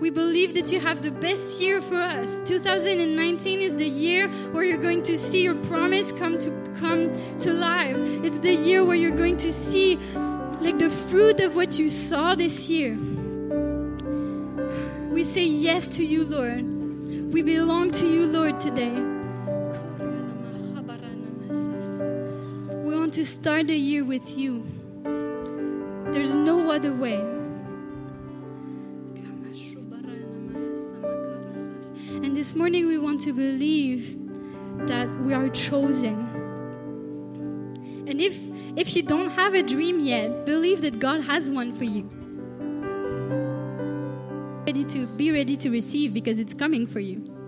We 0.00 0.10
believe 0.10 0.54
that 0.54 0.72
you 0.72 0.80
have 0.80 1.02
the 1.02 1.10
best 1.10 1.60
year 1.60 1.80
for 1.80 2.00
us. 2.00 2.40
2019 2.46 3.60
is 3.60 3.76
the 3.76 3.86
year 3.86 4.28
where 4.52 4.64
you're 4.64 4.82
going 4.82 5.02
to 5.04 5.16
see 5.16 5.42
your 5.42 5.54
promise 5.66 6.10
come 6.12 6.38
to 6.38 6.50
come 6.80 7.12
to 7.38 7.52
life. 7.52 7.96
It's 8.24 8.40
the 8.40 8.54
year 8.54 8.84
where 8.84 8.96
you're 8.96 9.16
going 9.16 9.36
to 9.36 9.52
see 9.52 9.96
like 10.60 10.78
the 10.78 10.90
fruit 11.10 11.40
of 11.40 11.54
what 11.54 11.78
you 11.78 11.90
saw 11.90 12.34
this 12.34 12.68
year. 12.68 12.98
We 15.20 15.24
say 15.24 15.44
yes 15.44 15.86
to 15.96 16.02
you, 16.02 16.24
Lord. 16.24 16.64
We 17.30 17.42
belong 17.42 17.90
to 17.90 18.08
you, 18.08 18.24
Lord, 18.24 18.58
today. 18.58 18.98
We 22.72 22.96
want 22.96 23.12
to 23.12 23.26
start 23.26 23.66
the 23.66 23.76
year 23.76 24.02
with 24.02 24.38
you. 24.38 24.64
There's 26.14 26.34
no 26.34 26.70
other 26.70 26.94
way. 26.94 27.20
And 32.24 32.34
this 32.34 32.54
morning 32.54 32.86
we 32.86 32.96
want 32.96 33.20
to 33.20 33.34
believe 33.34 34.16
that 34.86 35.06
we 35.20 35.34
are 35.34 35.50
chosen. 35.50 36.16
And 38.08 38.22
if 38.22 38.38
if 38.74 38.96
you 38.96 39.02
don't 39.02 39.28
have 39.32 39.52
a 39.52 39.62
dream 39.62 40.00
yet, 40.00 40.46
believe 40.46 40.80
that 40.80 40.98
God 40.98 41.20
has 41.20 41.50
one 41.50 41.76
for 41.76 41.84
you. 41.84 42.08
To 44.90 45.06
be 45.06 45.30
ready 45.30 45.56
to 45.58 45.70
receive 45.70 46.12
because 46.12 46.40
it's 46.40 46.52
coming 46.52 46.84
for 46.84 46.98
you. 46.98 47.39